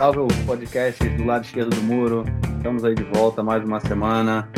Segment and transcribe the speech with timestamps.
[0.00, 2.24] Salve o podcast do lado esquerdo do muro.
[2.56, 4.48] Estamos aí de volta mais uma semana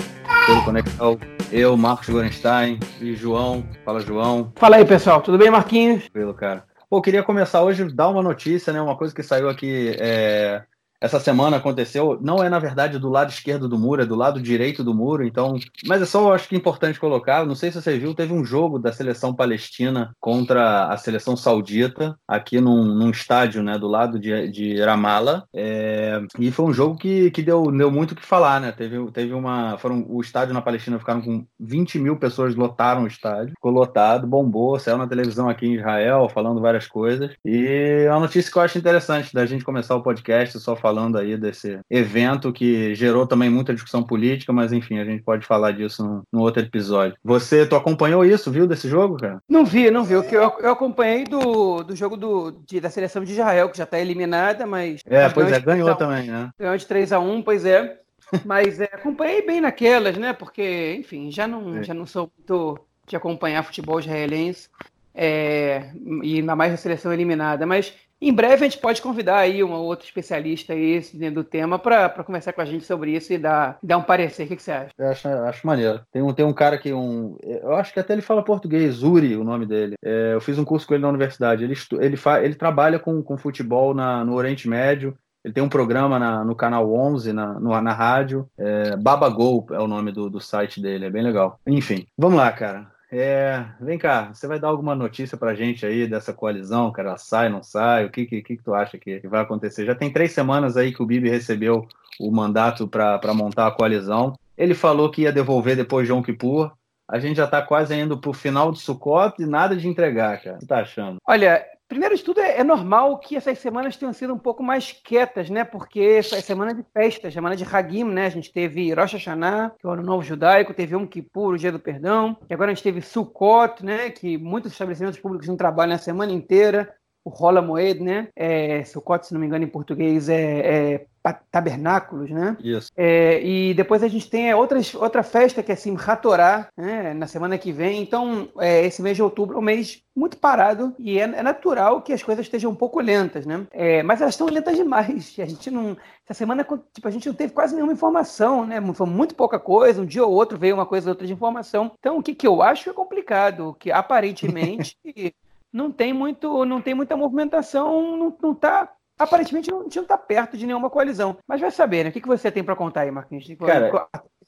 [0.46, 1.18] pelo Conexão.
[1.50, 3.66] Eu, Marcos Gorenstein e João.
[3.84, 4.52] Fala, João.
[4.54, 5.20] Fala aí, pessoal.
[5.20, 6.04] Tudo bem, Marquinhos?
[6.04, 6.62] Tranquilo, cara.
[6.88, 8.80] Pô, queria começar hoje, dar uma notícia, né?
[8.80, 10.62] Uma coisa que saiu aqui é,
[11.02, 14.40] essa semana aconteceu, não é na verdade do lado esquerdo do muro, é do lado
[14.40, 17.82] direito do muro, então, mas é só acho que é importante colocar, não sei se
[17.82, 23.10] você viu, teve um jogo da seleção palestina contra a seleção saudita aqui num, num
[23.10, 27.64] estádio, né, do lado de, de Ramallah, é, e foi um jogo que, que deu,
[27.72, 31.20] deu muito o que falar, né, teve, teve uma, foram, o estádio na Palestina ficaram
[31.20, 35.74] com 20 mil pessoas, lotaram o estádio, ficou lotado, bombou, saiu na televisão aqui em
[35.74, 37.66] Israel, falando várias coisas, e
[38.06, 41.16] é uma notícia que eu acho interessante da gente começar o podcast só falando falando
[41.16, 45.72] aí desse evento que gerou também muita discussão política, mas enfim, a gente pode falar
[45.72, 47.16] disso no, outro episódio.
[47.24, 49.40] Você, tu acompanhou isso, viu, desse jogo, cara?
[49.48, 50.12] Não vi, não vi.
[50.14, 53.98] Eu, eu acompanhei do, do jogo do, de, da seleção de Israel, que já está
[53.98, 55.00] eliminada, mas...
[55.06, 56.50] É, pois é, ganhou também, né?
[56.58, 57.98] Ganhou de 3 a 1 pois é.
[58.44, 60.32] Mas é, acompanhei bem naquelas, né?
[60.32, 61.82] Porque, enfim, já não, é.
[61.82, 64.68] já não sou muito de acompanhar futebol israelense.
[65.14, 65.90] É,
[66.22, 67.66] e ainda mais a seleção eliminada.
[67.66, 67.94] Mas
[68.28, 72.08] em breve a gente pode convidar aí um outro especialista aí dentro do tema para
[72.24, 74.44] conversar com a gente sobre isso e dar, dar um parecer.
[74.44, 74.90] O que, que você acha?
[74.96, 76.00] Eu acho, acho maneiro.
[76.12, 77.36] Tem um, tem um cara que um.
[77.42, 79.94] Eu acho que até ele fala português, Uri, o nome dele.
[80.04, 81.64] É, eu fiz um curso com ele na universidade.
[81.64, 85.16] Ele, ele, fa, ele trabalha com, com futebol na, no Oriente Médio.
[85.44, 88.48] Ele tem um programa na, no canal 11, na, no, na rádio.
[88.56, 91.58] É, Babagol é o nome do, do site dele, é bem legal.
[91.66, 92.91] Enfim, vamos lá, cara.
[93.14, 97.18] É, vem cá, você vai dar alguma notícia pra gente aí dessa coalizão, cara?
[97.18, 98.06] Sai, não sai?
[98.06, 99.84] O que, que, que tu acha que vai acontecer?
[99.84, 101.86] Já tem três semanas aí que o Bibi recebeu
[102.18, 104.32] o mandato para montar a coalizão.
[104.56, 106.72] Ele falou que ia devolver depois de João Kippur.
[107.06, 110.56] A gente já tá quase indo pro final do Sucote e nada de entregar, cara.
[110.56, 111.18] O que tá achando?
[111.26, 114.92] Olha, Primeiro de tudo, é, é, normal que essas semanas tenham sido um pouco mais
[114.92, 115.62] quietas, né?
[115.62, 118.24] Porque essa é semana de festa, semana de Hagim, né?
[118.24, 121.58] A gente teve Rosh Hashanah, que é o ano novo judaico, teve Yom Kippur, o
[121.58, 124.08] dia do perdão, e agora a gente teve Sukkot, né?
[124.08, 126.90] Que muitos estabelecimentos públicos não trabalham a semana inteira
[127.24, 128.28] o Rola Moed, né?
[128.34, 131.06] É, Sukkot, se não me engano, em português é, é
[131.50, 132.56] tabernáculos, né?
[132.60, 132.90] Isso.
[132.96, 137.14] É, e depois a gente tem outras, outra festa que é Simchat Torah, né?
[137.14, 138.02] na semana que vem.
[138.02, 142.02] Então, é, esse mês de outubro é um mês muito parado e é, é natural
[142.02, 143.64] que as coisas estejam um pouco lentas, né?
[143.70, 145.34] É, mas elas estão lentas demais.
[145.38, 145.96] A gente não...
[146.24, 148.80] Essa semana, tipo, a gente não teve quase nenhuma informação, né?
[148.94, 150.00] Foi muito pouca coisa.
[150.00, 151.92] Um dia ou outro veio uma coisa ou outra de informação.
[151.98, 154.96] Então, o que, que eu acho é complicado, que aparentemente...
[155.72, 160.56] não tem muito, não tem muita movimentação, não, não tá aparentemente não, não está perto
[160.56, 161.36] de nenhuma coalizão.
[161.46, 162.10] Mas vai saber, né?
[162.10, 163.46] O que, que você tem para contar aí, Marquinhos?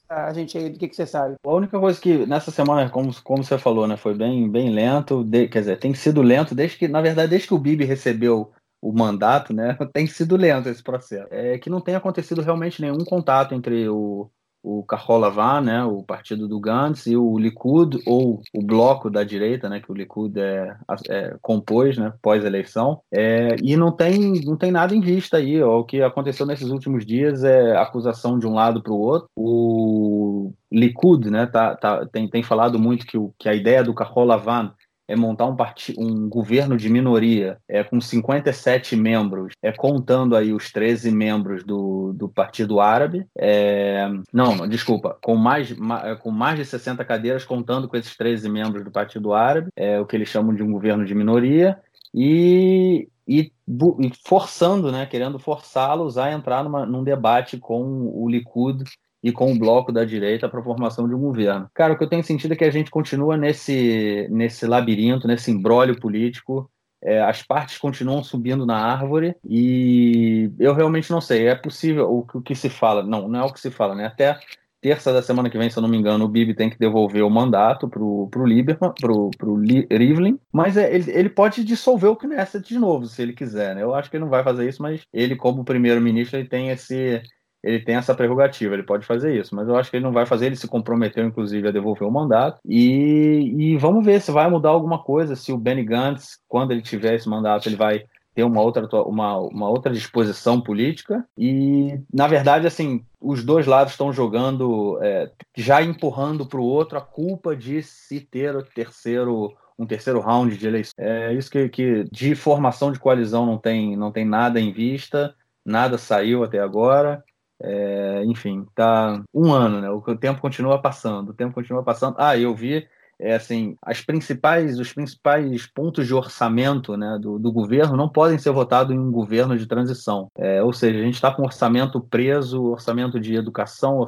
[0.09, 1.37] Cara, a gente aí, do que, que você sabe?
[1.45, 5.25] A única coisa que nessa semana, como, como você falou, né, foi bem, bem lento.
[5.25, 8.53] De, quer dizer, tem sido lento desde que, na verdade, desde que o Bibi recebeu
[8.83, 11.29] o mandato, né, tem sido lento esse processo.
[11.31, 14.31] É que não tem acontecido realmente nenhum contato entre o,
[14.65, 19.69] o Carrolavá, né, o partido do Gantz, e o Likud, ou o bloco da direita,
[19.69, 20.75] né, que o Likud é,
[21.11, 25.63] é compôs né, pós-eleição, é, e não tem, não tem nada em vista aí.
[25.63, 29.29] Ó, o que aconteceu nesses últimos dias é acusação de um lado para o outro.
[29.37, 33.95] O Likud né, tá, tá, tem, tem falado muito que, o, que a ideia do
[33.95, 34.73] Carrolavan
[35.07, 35.57] é montar um,
[35.99, 42.13] um governo de minoria é, com 57 membros, é, contando aí os 13 membros do,
[42.13, 43.27] do Partido Árabe.
[43.37, 48.49] É, não, desculpa, com mais, ma, com mais de 60 cadeiras, contando com esses 13
[48.49, 51.79] membros do Partido Árabe, é o que eles chamam de um governo de minoria.
[52.15, 58.85] E, e, e forçando, né, querendo forçá-los a entrar numa, num debate com o Likud
[59.25, 61.67] e com o bloco da direita para a formação de um governo.
[61.73, 65.51] Cara, o que eu tenho sentido é que a gente continua nesse, nesse labirinto, nesse
[65.51, 66.71] embrólio político.
[67.03, 71.49] É, as partes continuam subindo na árvore e eu realmente não sei.
[71.49, 73.03] É possível o, o que se fala?
[73.03, 74.05] Não, não é o que se fala, né?
[74.05, 74.39] Até
[74.83, 77.25] terça da semana que vem, se eu não me engano, o Bibi tem que devolver
[77.25, 82.17] o mandato pro, pro Lieberman, pro, pro Rivlin, mas é, ele, ele pode dissolver o
[82.17, 83.83] Knesset de novo, se ele quiser, né?
[83.83, 87.23] Eu acho que ele não vai fazer isso, mas ele, como primeiro-ministro, ele tem esse,
[87.65, 90.27] ele tem essa prerrogativa, ele pode fazer isso, mas eu acho que ele não vai
[90.27, 94.49] fazer, ele se comprometeu, inclusive, a devolver o mandato, e, e vamos ver se vai
[94.49, 98.43] mudar alguma coisa, se o Benny Gantz, quando ele tiver esse mandato, ele vai ter
[98.43, 104.13] uma outra, uma, uma outra disposição política, e, na verdade, assim, os dois lados estão
[104.13, 109.87] jogando, é, já empurrando para o outro a culpa de se ter o terceiro um
[109.87, 110.95] terceiro round de eleição.
[110.97, 115.35] É isso que, que de formação de coalizão não tem, não tem nada em vista,
[115.65, 117.25] nada saiu até agora.
[117.67, 119.91] É, enfim, tá um ano, né?
[119.91, 122.17] O tempo continua passando, o tempo continua passando.
[122.19, 122.87] Ah, eu vi,
[123.19, 128.39] é assim, as principais, os principais pontos de orçamento né, do, do governo não podem
[128.39, 130.29] ser votados em um governo de transição.
[130.37, 134.05] É, ou seja, a gente está com orçamento preso, orçamento de educação,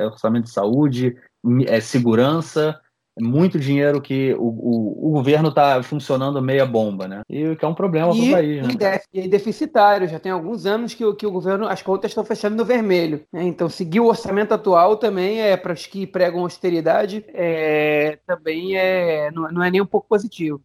[0.00, 1.16] orçamento de saúde,
[1.66, 2.80] é, segurança,
[3.20, 7.22] muito dinheiro que o, o, o governo está funcionando meia bomba, né?
[7.28, 9.00] E que é um problema para o país, né?
[9.12, 12.64] E deficitário, já tem alguns anos que, que o governo, as contas estão fechando no
[12.64, 13.24] vermelho.
[13.32, 13.44] Né?
[13.44, 19.30] Então, seguir o orçamento atual também é para os que pregam austeridade, é, também é,
[19.30, 20.60] não, não é nem um pouco positivo.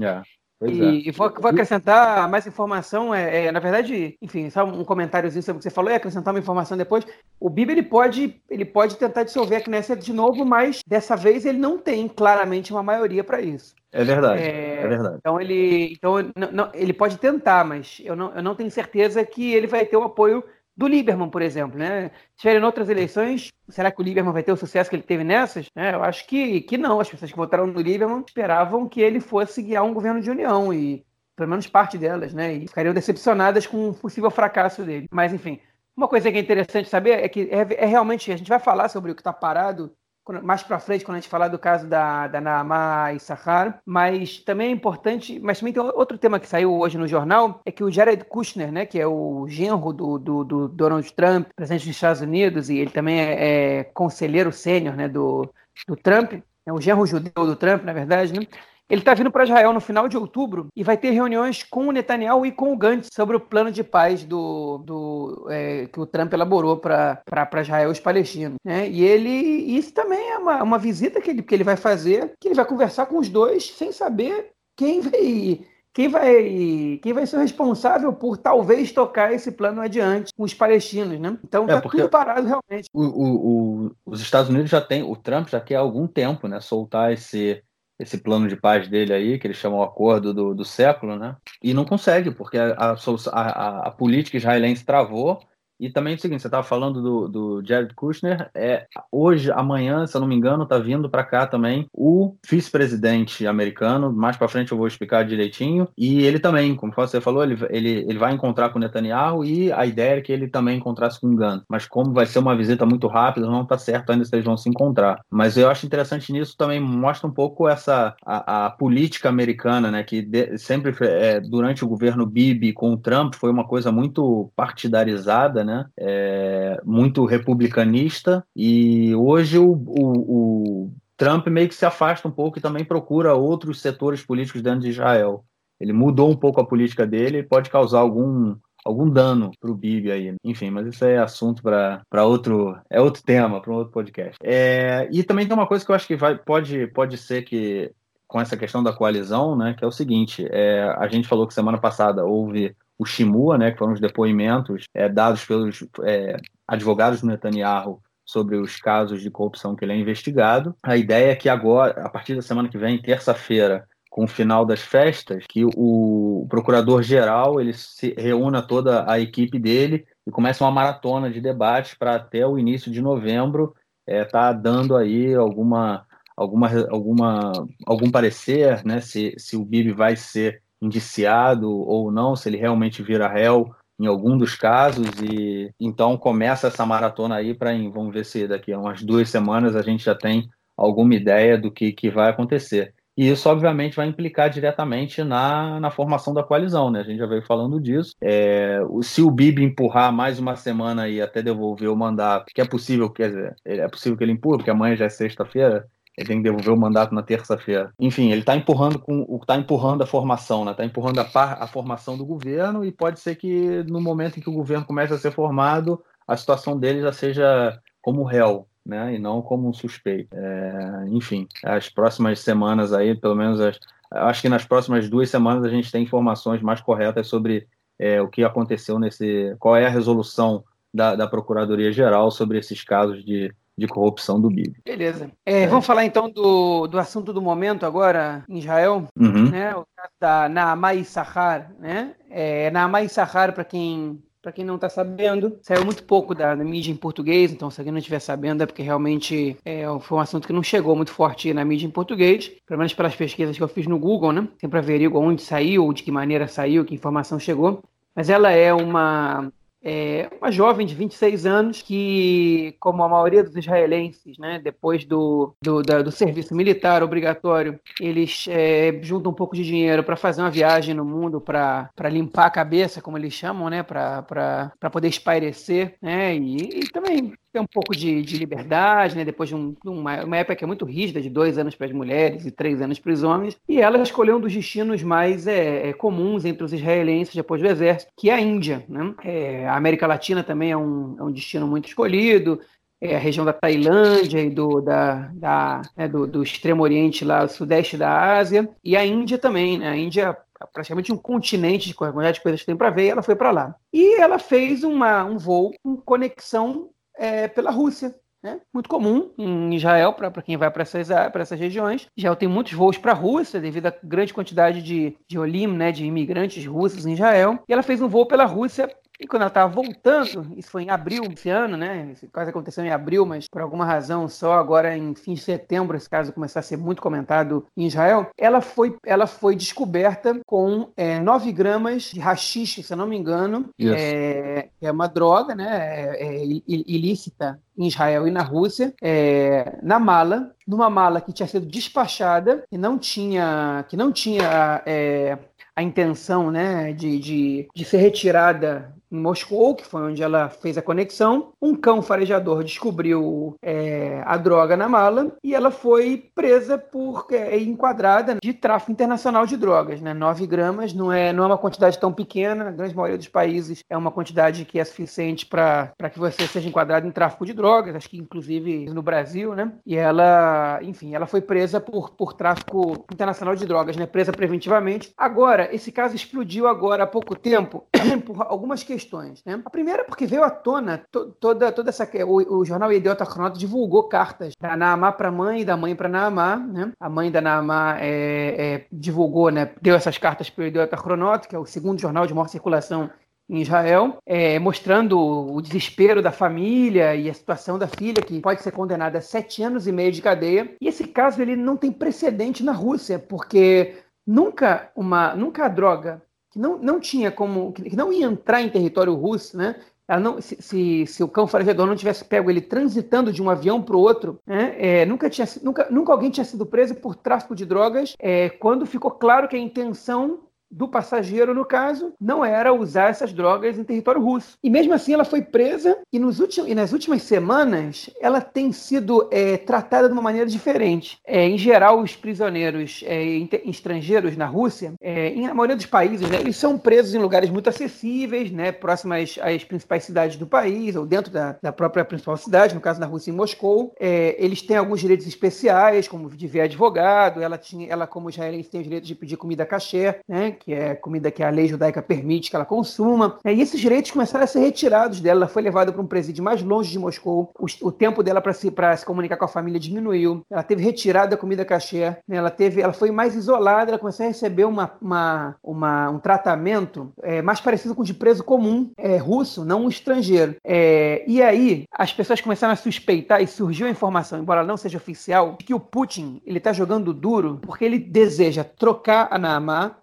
[0.00, 0.22] É.
[0.60, 1.08] Pois e, é.
[1.08, 5.56] e vou, vou, acrescentar mais informação, é, é, na verdade, enfim, só um comentáriozinho sobre
[5.56, 7.02] o que você falou, e acrescentar uma informação depois.
[7.40, 11.46] O Bibi ele pode, ele pode tentar dissolver a Knesset de novo, mas dessa vez
[11.46, 13.74] ele não tem claramente uma maioria para isso.
[13.90, 15.16] É verdade, é, é, verdade.
[15.18, 19.24] Então ele, então, não, não, ele pode tentar, mas eu não, eu não tenho certeza
[19.24, 20.44] que ele vai ter o apoio
[20.80, 22.10] do Lieberman, por exemplo, né?
[22.34, 25.22] Se tiverem outras eleições, será que o Lieberman vai ter o sucesso que ele teve
[25.22, 25.66] nessas?
[25.76, 26.98] É, eu acho que, que não.
[26.98, 30.72] As pessoas que votaram no Lieberman esperavam que ele fosse guiar um governo de união
[30.72, 31.04] e
[31.36, 32.54] pelo menos parte delas, né?
[32.54, 35.06] E ficariam decepcionadas com o possível fracasso dele.
[35.10, 35.60] Mas enfim,
[35.94, 38.88] uma coisa que é interessante saber é que é, é realmente a gente vai falar
[38.88, 39.94] sobre o que está parado
[40.42, 44.68] mais para frente, quando a gente falar do caso da, da Naamá Sahar, mas também
[44.68, 47.90] é importante, mas também tem outro tema que saiu hoje no jornal, é que o
[47.90, 52.20] Jared Kushner, né, que é o genro do, do, do Donald Trump, presidente dos Estados
[52.20, 55.48] Unidos, e ele também é, é conselheiro sênior né, do,
[55.88, 56.34] do Trump,
[56.66, 58.46] é o genro judeu do Trump, na verdade, né?
[58.90, 61.92] Ele está vindo para Israel no final de outubro e vai ter reuniões com o
[61.92, 66.06] Netanyahu e com o Gantz sobre o plano de paz do, do é, que o
[66.06, 67.22] Trump elaborou para
[67.60, 68.58] Israel e os palestinos.
[68.64, 68.88] Né?
[68.88, 72.48] E ele, isso também é uma, uma visita que ele, que ele vai fazer, que
[72.48, 75.60] ele vai conversar com os dois sem saber quem vai
[75.92, 81.18] quem vai, quem vai ser responsável por talvez tocar esse plano adiante com os palestinos,
[81.18, 81.36] né?
[81.44, 82.88] Então é, tá tudo parado realmente.
[82.94, 86.46] O, o, o, os Estados Unidos já tem, o Trump já quer há algum tempo,
[86.46, 87.60] né, soltar esse
[88.00, 91.36] esse plano de paz dele aí, que eles chamam o acordo do, do século, né?
[91.62, 92.96] E não consegue, porque a, a,
[93.30, 95.38] a, a política israelense travou
[95.80, 100.06] e também é o seguinte, você estava falando do, do Jared Kushner, é, hoje, amanhã,
[100.06, 104.48] se eu não me engano, está vindo para cá também o vice-presidente americano, mais para
[104.48, 108.32] frente eu vou explicar direitinho, e ele também, como você falou, ele, ele, ele vai
[108.32, 111.64] encontrar com o Netanyahu e a ideia é que ele também encontrasse com o Gantz,
[111.68, 114.56] mas como vai ser uma visita muito rápida, não está certo ainda se eles vão
[114.56, 115.20] se encontrar.
[115.30, 120.02] Mas eu acho interessante nisso também, mostra um pouco essa, a, a política americana, né,
[120.02, 124.50] que de, sempre, é, durante o governo Bibi com o Trump, foi uma coisa muito
[124.54, 125.86] partidarizada, né, né?
[125.96, 132.58] É, muito republicanista, e hoje o, o, o Trump meio que se afasta um pouco
[132.58, 135.44] e também procura outros setores políticos dentro de Israel.
[135.80, 139.74] Ele mudou um pouco a política dele e pode causar algum, algum dano para o
[139.74, 140.34] Bibi aí.
[140.44, 144.36] Enfim, mas isso é assunto para outro é outro tema, para um outro podcast.
[144.42, 147.92] É, e também tem uma coisa que eu acho que vai, pode, pode ser que
[148.26, 151.54] com essa questão da coalizão, né, que é o seguinte: é, a gente falou que
[151.54, 156.36] semana passada houve o Shimua, né, que foram os depoimentos é, dados pelos é,
[156.68, 160.76] advogados do Netanyahu sobre os casos de corrupção que ele é investigado.
[160.82, 164.66] A ideia é que agora, a partir da semana que vem, terça-feira, com o final
[164.66, 170.70] das festas, que o procurador-geral ele se reúna toda a equipe dele e comece uma
[170.70, 173.74] maratona de debates para até o início de novembro
[174.06, 176.06] estar é, tá dando aí alguma
[176.36, 177.52] alguma alguma
[177.86, 183.02] algum parecer, né, se, se o Bibi vai ser indiciado ou não, se ele realmente
[183.02, 188.24] vira réu em algum dos casos e então começa essa maratona aí para vamos ver
[188.24, 192.10] se daqui a umas duas semanas a gente já tem alguma ideia do que, que
[192.10, 192.94] vai acontecer.
[193.20, 197.00] E isso, obviamente, vai implicar diretamente na, na formação da coalizão, né?
[197.00, 198.14] A gente já veio falando disso.
[198.18, 202.64] É, se o Bibi empurrar mais uma semana e até devolver o mandato, que é
[202.64, 206.36] possível, quer dizer, é possível que ele empurre, porque amanhã já é sexta-feira, ele tem
[206.38, 207.92] que devolver o mandato na terça-feira.
[207.98, 210.72] Enfim, ele está empurrando com tá empurrando a formação, né?
[210.72, 214.42] Está empurrando a, par, a formação do governo e pode ser que no momento em
[214.42, 219.14] que o governo comece a ser formado, a situação dele já seja como réu, né?
[219.14, 220.36] E não como um suspeito.
[220.36, 223.78] É, enfim, as próximas semanas aí, pelo menos as,
[224.10, 227.66] acho que nas próximas duas semanas a gente tem informações mais corretas sobre
[227.98, 232.82] é, o que aconteceu nesse, qual é a resolução da, da Procuradoria Geral sobre esses
[232.82, 234.76] casos de de corrupção do BIB.
[234.84, 235.30] Beleza.
[235.44, 235.66] É, é.
[235.66, 239.50] Vamos falar então do, do assunto do momento agora em Israel, uhum.
[239.50, 239.74] né?
[239.74, 242.14] O caso da Naamai Sahar, né?
[242.28, 246.64] É, Naamai Sahar, para quem para quem não está sabendo, saiu muito pouco da, da,
[246.64, 250.20] mídia em português, então se alguém não estiver sabendo é porque realmente é, foi um
[250.20, 253.62] assunto que não chegou muito forte na mídia em português, pelo menos pelas pesquisas que
[253.62, 254.48] eu fiz no Google, né?
[254.58, 257.82] Sempre averiguo onde saiu, de que maneira saiu, que informação chegou.
[258.16, 263.56] Mas ela é uma é uma jovem de 26 anos que, como a maioria dos
[263.56, 269.56] israelenses, né, depois do, do, da, do serviço militar obrigatório, eles é, juntam um pouco
[269.56, 273.70] de dinheiro para fazer uma viagem no mundo para limpar a cabeça, como eles chamam,
[273.70, 279.24] né, para poder espairecer, né, e, e também ter um pouco de, de liberdade, né?
[279.24, 281.92] depois de, um, uma, uma, época que é muito rígida, de dois anos para as
[281.92, 285.88] mulheres e três anos para os homens, e ela escolheu um dos destinos mais é,
[285.88, 288.84] é, comuns entre os israelenses depois do exército, que é a Índia.
[288.88, 289.14] Né?
[289.24, 292.60] É, a América Latina também é um, é um destino muito escolhido,
[293.00, 297.48] é, a região da Tailândia e do, da, da né, do, do, Extremo Oriente, lá,
[297.48, 299.78] sudeste da Ásia, e a Índia também.
[299.78, 299.88] Né?
[299.88, 303.08] A Índia é praticamente um continente de quantidade de coisas que tem para ver, e
[303.08, 303.74] ela foi para lá.
[303.92, 306.90] E ela fez uma, um voo com conexão
[307.20, 308.14] é, pela Rússia.
[308.42, 308.58] Né?
[308.72, 312.06] Muito comum em Israel, para quem vai para essas, essas regiões.
[312.16, 315.92] Israel tem muitos voos para a Rússia, devido à grande quantidade de, de olim, né,
[315.92, 317.62] de imigrantes russos em Israel.
[317.68, 318.88] E ela fez um voo pela Rússia
[319.20, 322.10] e quando ela estava voltando, isso foi em abril desse ano, né?
[322.12, 325.96] Esse caso aconteceu em abril, mas por alguma razão só agora em fim de setembro
[325.96, 328.30] esse caso começar a ser muito comentado em Israel.
[328.38, 333.16] Ela foi, ela foi descoberta com é, 9 gramas de rachixe, se eu não me
[333.16, 333.68] engano.
[333.78, 333.94] Yes.
[333.94, 336.14] É, é uma droga, né?
[336.16, 341.46] É, é ilícita em Israel e na Rússia, é, na mala, numa mala que tinha
[341.46, 345.38] sido despachada, que não tinha, que não tinha é,
[345.74, 350.78] a intenção né, de, de, de ser retirada em Moscou, que foi onde ela fez
[350.78, 351.52] a conexão.
[351.60, 357.58] Um cão farejador descobriu é, a droga na mala e ela foi presa por é,
[357.58, 360.00] enquadrada de tráfico internacional de drogas.
[360.00, 360.14] Né?
[360.14, 363.82] 9 gramas não é, não é uma quantidade tão pequena, na grande maioria dos países
[363.88, 367.96] é uma quantidade que é suficiente para que você seja enquadrado em tráfico de drogas,
[367.96, 369.72] acho que inclusive no Brasil, né?
[369.84, 374.06] E ela, enfim, ela foi presa por, por tráfico internacional de drogas, né?
[374.06, 375.12] Presa preventivamente.
[375.16, 377.84] Agora, esse caso explodiu agora há pouco tempo
[378.24, 379.42] por algumas questões questões.
[379.44, 379.60] Né?
[379.64, 382.08] A primeira é porque veio à tona to, toda, toda essa.
[382.26, 385.96] O, o jornal Idiota Cronota divulgou cartas da Naamá para a mãe e da mãe
[385.96, 386.56] para Naamá.
[386.56, 386.92] Né?
[387.00, 391.48] A mãe da Naamá é, é, divulgou, né, deu essas cartas para o Idiota Cronota,
[391.48, 393.10] que é o segundo jornal de maior circulação
[393.48, 398.62] em Israel, é, mostrando o desespero da família e a situação da filha, que pode
[398.62, 400.72] ser condenada a sete anos e meio de cadeia.
[400.80, 406.22] E esse caso ele não tem precedente na Rússia, porque nunca uma nunca a droga
[406.50, 409.76] que não, não tinha como, que não ia entrar em território russo, né?
[410.10, 413.48] Ela não, se, se, se, o cão farejador não tivesse pego ele transitando de um
[413.48, 417.14] avião para o outro, né, é, nunca, tinha, nunca, nunca alguém tinha sido preso por
[417.14, 420.40] tráfico de drogas é, quando ficou claro que a intenção
[420.70, 424.56] do passageiro, no caso, não era usar essas drogas em território russo.
[424.62, 429.28] E mesmo assim ela foi presa e, últimos, e nas últimas semanas ela tem sido
[429.30, 431.18] é, tratada de uma maneira diferente.
[431.26, 433.22] É, em geral, os prisioneiros é,
[433.64, 437.50] estrangeiros na Rússia, é, em a maioria dos países, né, eles são presos em lugares
[437.50, 442.36] muito acessíveis, né, próximas às principais cidades do país, ou dentro da, da própria principal
[442.36, 443.92] cidade, no caso da Rússia, em Moscou.
[443.98, 448.70] É, eles têm alguns direitos especiais, como de ver advogado, ela, tinha, ela como israelense,
[448.70, 452.02] tem o direito de pedir comida cachê, né, que é comida que a lei judaica
[452.02, 453.38] permite que ela consuma.
[453.44, 455.40] E esses direitos começaram a ser retirados dela.
[455.40, 457.50] Ela foi levada para um presídio mais longe de Moscou.
[457.58, 460.44] O, o tempo dela para se, se comunicar com a família diminuiu.
[460.50, 462.16] Ela teve retirada da comida cachê.
[462.28, 462.36] Né?
[462.36, 463.90] Ela, teve, ela foi mais isolada.
[463.90, 468.14] Ela começou a receber uma, uma, uma um tratamento é, mais parecido com o de
[468.14, 470.56] preso comum é, russo, não um estrangeiro.
[470.64, 474.98] É, e aí as pessoas começaram a suspeitar e surgiu a informação, embora não seja
[474.98, 479.96] oficial, de que o Putin ele está jogando duro porque ele deseja trocar a Naamá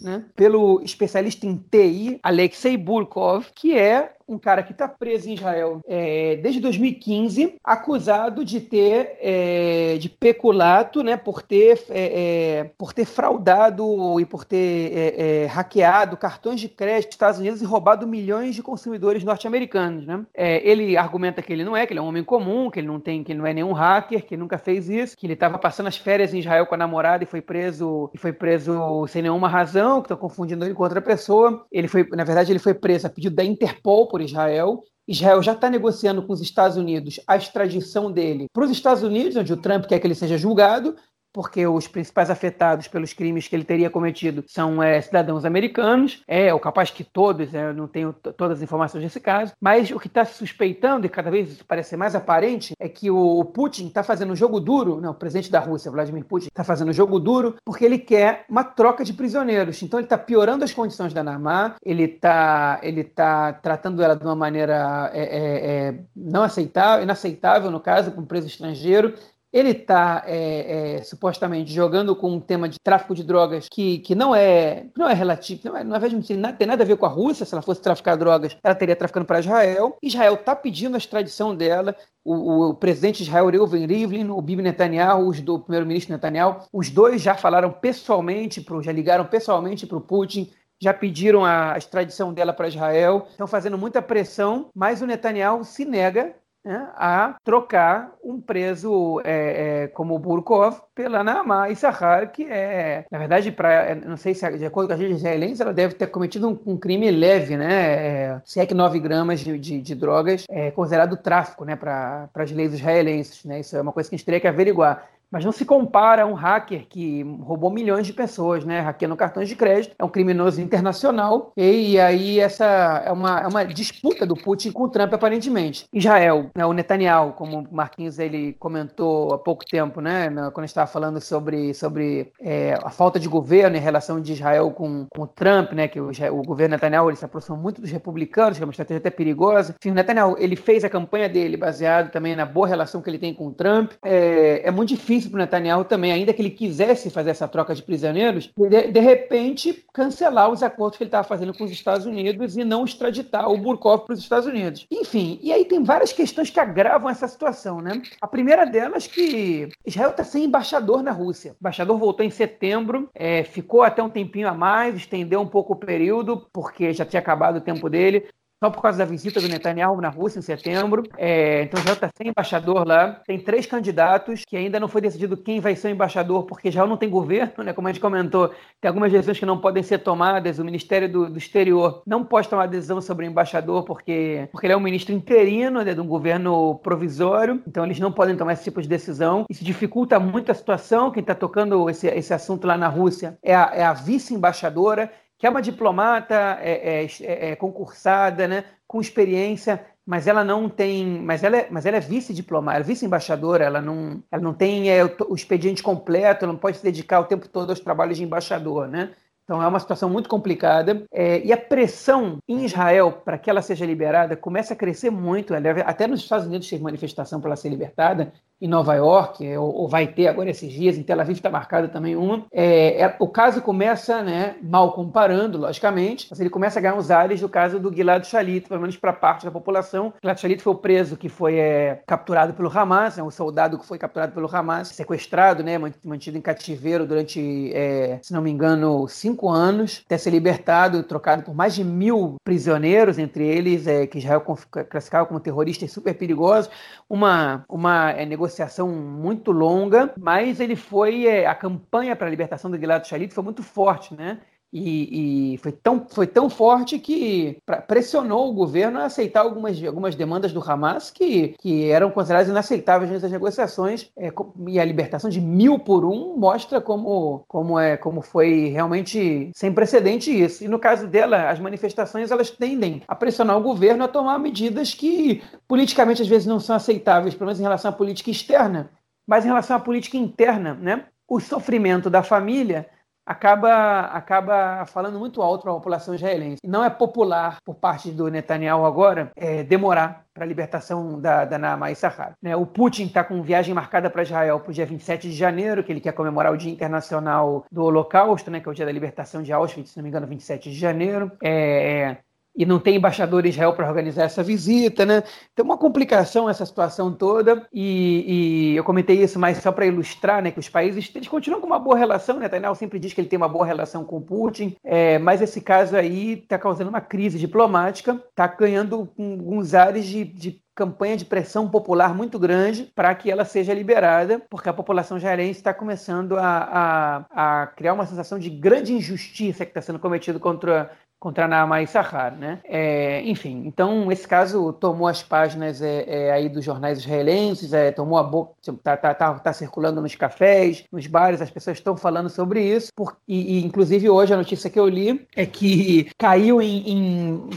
[0.00, 5.34] né, pelo especialista em TI, Alexei Burkov, que é um cara que está preso em
[5.34, 12.70] Israel é, desde 2015, acusado de ter é, de peculato, né, por ter é, é
[12.76, 17.62] por ter fraudado e por ter é, é, hackeado cartões de crédito dos Estados Unidos
[17.62, 20.24] e roubado milhões de consumidores norte-americanos, né?
[20.34, 23.00] ele argumenta que ele não é, que ele é um homem comum, que ele não
[23.00, 25.86] tem, que ele não é nenhum hacker, que nunca fez isso, que ele estava passando
[25.86, 29.48] as férias em Israel com a namorada e foi preso e foi preso sem nenhuma
[29.48, 31.64] razão, que estão confundindo ele com outra pessoa.
[31.70, 34.82] Ele foi, na verdade, ele foi preso a pedido da Interpol por Israel.
[35.06, 39.36] Israel já está negociando com os Estados Unidos a extradição dele para os Estados Unidos,
[39.36, 40.96] onde o Trump quer que ele seja julgado,
[41.32, 46.52] porque os principais afetados pelos crimes que ele teria cometido são é, cidadãos americanos, é
[46.52, 50.06] o capaz que todos, é, não tenho todas as informações desse caso, mas o que
[50.06, 54.02] está se suspeitando, e cada vez isso parece mais aparente, é que o Putin está
[54.02, 57.18] fazendo um jogo duro, não, o presidente da Rússia, Vladimir Putin, está fazendo um jogo
[57.18, 59.82] duro porque ele quer uma troca de prisioneiros.
[59.82, 64.24] Então ele está piorando as condições da Namá, ele está ele tá tratando ela de
[64.24, 69.14] uma maneira é, é, é não aceitável, inaceitável, no caso, com um preso estrangeiro,
[69.52, 74.14] ele está é, é, supostamente jogando com um tema de tráfico de drogas que, que
[74.14, 77.08] não é não é relativo, não, é, não é, tem nada a ver com a
[77.08, 77.44] Rússia.
[77.44, 79.96] Se ela fosse traficar drogas, ela teria traficando para Israel.
[80.02, 81.94] Israel está pedindo a extradição dela.
[82.24, 86.88] O, o, presidente de Israel, Reuven Rivlin, o Bibi Netanyahu, os do primeiro-ministro Netanyahu, os
[86.88, 92.34] dois já falaram pessoalmente, pro, já ligaram pessoalmente para o Putin já pediram a extradição
[92.34, 98.12] dela para Israel, estão fazendo muita pressão, mas o Netanyahu se nega né, a trocar
[98.22, 104.16] um preso é, é, como Burkov pela Naamá Issachar, que é, na verdade, pra, não
[104.16, 107.10] sei se de acordo com a gente israelense, ela deve ter cometido um, um crime
[107.10, 107.72] leve, né?
[107.72, 112.28] É, se é que 9 gramas de, de, de, drogas é considerado tráfico, né, para
[112.34, 113.60] as leis israelenses, né?
[113.60, 115.08] Isso é uma coisa que a gente teria que averiguar.
[115.32, 118.80] Mas não se compara a um hacker que roubou milhões de pessoas, né?
[118.80, 119.94] Hackeando cartões de crédito.
[119.98, 121.52] É um criminoso internacional.
[121.56, 125.86] E, aí essa é uma, é uma disputa do Putin com o Trump, aparentemente.
[125.92, 130.28] Israel, né, o Netanyahu, como o Marquinhos ele comentou há pouco tempo, né?
[130.52, 135.06] Quando estava falando sobre, sobre é, a falta de governo em relação de Israel com,
[135.08, 135.88] com o Trump, né?
[135.88, 138.98] Que o, o governo Netanyahu ele se aproxima muito dos republicanos, que é uma estratégia
[138.98, 139.74] até perigosa.
[139.80, 143.18] Enfim, o Netanyahu ele fez a campanha dele baseado também na boa relação que ele
[143.18, 143.92] tem com o Trump.
[144.04, 147.82] É, é muito difícil o Netanyahu também, ainda que ele quisesse fazer essa troca de
[147.82, 152.56] prisioneiros, de, de repente cancelar os acordos que ele estava fazendo com os Estados Unidos
[152.56, 154.86] e não extraditar o Burkov para os Estados Unidos.
[154.90, 158.02] Enfim, e aí tem várias questões que agravam essa situação, né?
[158.20, 161.52] A primeira delas que Israel está sem embaixador na Rússia.
[161.52, 165.74] O embaixador voltou em setembro, é, ficou até um tempinho a mais, estendeu um pouco
[165.74, 168.26] o período, porque já tinha acabado o tempo dele
[168.62, 171.02] só por causa da visita do Netanyahu na Rússia em setembro.
[171.18, 173.20] É, então já está sem embaixador lá.
[173.26, 176.86] Tem três candidatos que ainda não foi decidido quem vai ser o embaixador, porque já
[176.86, 177.72] não tem governo, né?
[177.72, 180.60] Como a gente comentou, tem algumas decisões que não podem ser tomadas.
[180.60, 184.74] O Ministério do, do Exterior não pode tomar decisão sobre o embaixador porque, porque ele
[184.74, 187.60] é um ministro interino né, de um governo provisório.
[187.66, 189.44] Então eles não podem tomar esse tipo de decisão.
[189.50, 191.10] Isso dificulta muito a situação.
[191.10, 195.10] Quem está tocando esse, esse assunto lá na Rússia é a, é a vice-embaixadora
[195.42, 200.68] que é uma diplomata é, é, é, é, concursada, né, com experiência, mas ela não
[200.68, 204.54] tem, mas ela é, mas ela é vice-diplomata, ela é vice-embaixadora, ela não, ela não
[204.54, 208.18] tem é, o, expediente completo, ela não pode se dedicar o tempo todo aos trabalhos
[208.18, 209.10] de embaixador, né?
[209.42, 211.02] Então é uma situação muito complicada.
[211.12, 215.52] É, e a pressão em Israel para que ela seja liberada começa a crescer muito.
[215.84, 219.88] Até nos Estados Unidos teve manifestação para ela ser libertada em Nova York, é, ou,
[219.88, 222.44] vai ter agora esses dias, em Tel Aviv está marcada também uma.
[222.52, 227.10] É, é, o caso começa, né, mal comparando, logicamente, mas ele começa a ganhar os
[227.10, 230.14] ares do caso do Gilad Shalit, pelo menos para parte da população.
[230.22, 233.84] Gilad Shalit foi o preso que foi é, capturado pelo Hamas, né, o soldado que
[233.84, 239.08] foi capturado pelo Hamas, sequestrado, né, mantido em cativeiro durante, é, se não me engano,
[239.08, 244.18] cinco anos, até ser libertado, trocado por mais de mil prisioneiros, entre eles é, que
[244.18, 244.40] Israel
[244.88, 246.70] classificava como terroristas super perigosos,
[247.10, 252.70] uma, uma negociação negociação muito longa, mas ele foi é, a campanha para a libertação
[252.70, 254.40] do Gilad Shalit foi muito forte, né?
[254.72, 260.14] E, e, foi, tão, foi tão forte que pressionou o governo a aceitar algumas, algumas
[260.14, 264.10] demandas do Hamas que, que eram consideradas inaceitáveis nessas negociações.
[264.16, 264.32] É,
[264.66, 269.72] e a libertação de mil por um mostra como, como, é, como foi realmente sem
[269.72, 270.64] precedente isso.
[270.64, 274.94] E no caso dela, as manifestações elas tendem a pressionar o governo a tomar medidas
[274.94, 278.90] que politicamente às vezes não são aceitáveis, pelo menos em relação à política externa,
[279.26, 280.74] mas em relação à política interna.
[280.74, 281.04] Né?
[281.28, 282.88] O sofrimento da família
[283.26, 286.58] acaba, acaba falando muito alto para a população israelense.
[286.64, 291.58] Não é popular por parte do Netanyahu agora é, demorar para a libertação da, da
[291.58, 292.32] Naama Issachar.
[292.42, 292.56] Né?
[292.56, 295.92] O Putin está com viagem marcada para Israel para o dia 27 de janeiro, que
[295.92, 298.60] ele quer comemorar o Dia Internacional do Holocausto, né?
[298.60, 301.30] que é o dia da libertação de Auschwitz, se não me engano, 27 de janeiro.
[301.42, 302.16] É,
[302.54, 305.22] e não tem embaixador Israel para organizar essa visita, né?
[305.54, 310.42] Tem uma complicação essa situação toda e, e eu comentei isso mais só para ilustrar,
[310.42, 312.42] né, que os países eles continuam com uma boa relação, né?
[312.42, 315.96] Netanyahu sempre diz que ele tem uma boa relação com Putin, é, mas esse caso
[315.96, 321.68] aí está causando uma crise diplomática, está ganhando alguns ares de, de campanha de pressão
[321.68, 327.26] popular muito grande para que ela seja liberada, porque a população israelense está começando a,
[327.30, 330.90] a, a, criar uma sensação de grande injustiça que está sendo cometida contra
[331.22, 332.58] contra Naama e Sahar, né?
[332.64, 337.92] É, enfim, então esse caso tomou as páginas é, é, aí dos jornais israelenses, é,
[337.92, 341.96] tomou a boca, tá, tá, tá, tá, circulando nos cafés, nos bares, as pessoas estão
[341.96, 346.10] falando sobre isso, por, e, e, inclusive hoje a notícia que eu li é que
[346.18, 347.50] caiu em, em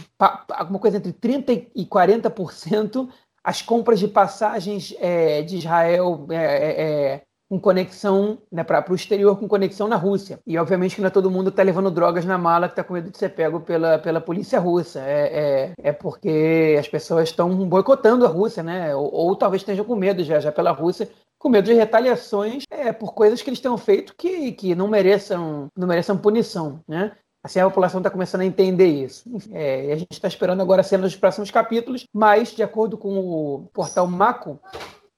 [0.50, 3.10] alguma coisa entre 30% e 40%
[3.44, 9.48] as compras de passagens é, de Israel é com conexão né, para o exterior, com
[9.48, 10.40] conexão na Rússia.
[10.46, 12.94] E obviamente que não é todo mundo está levando drogas na mala que está com
[12.94, 15.00] medo de ser pego pela, pela polícia russa.
[15.02, 18.96] É, é, é porque as pessoas estão boicotando a Rússia, né?
[18.96, 22.92] Ou, ou, talvez estejam com medo de viajar pela Rússia com medo de retaliações é,
[22.92, 27.12] por coisas que eles tenham feito que, que não mereçam não mereçam punição, né?
[27.46, 29.30] Assim, a população está começando a entender isso.
[29.52, 33.70] É, a gente está esperando agora cenas dos próximos capítulos, mas, de acordo com o
[33.72, 34.60] portal Mako,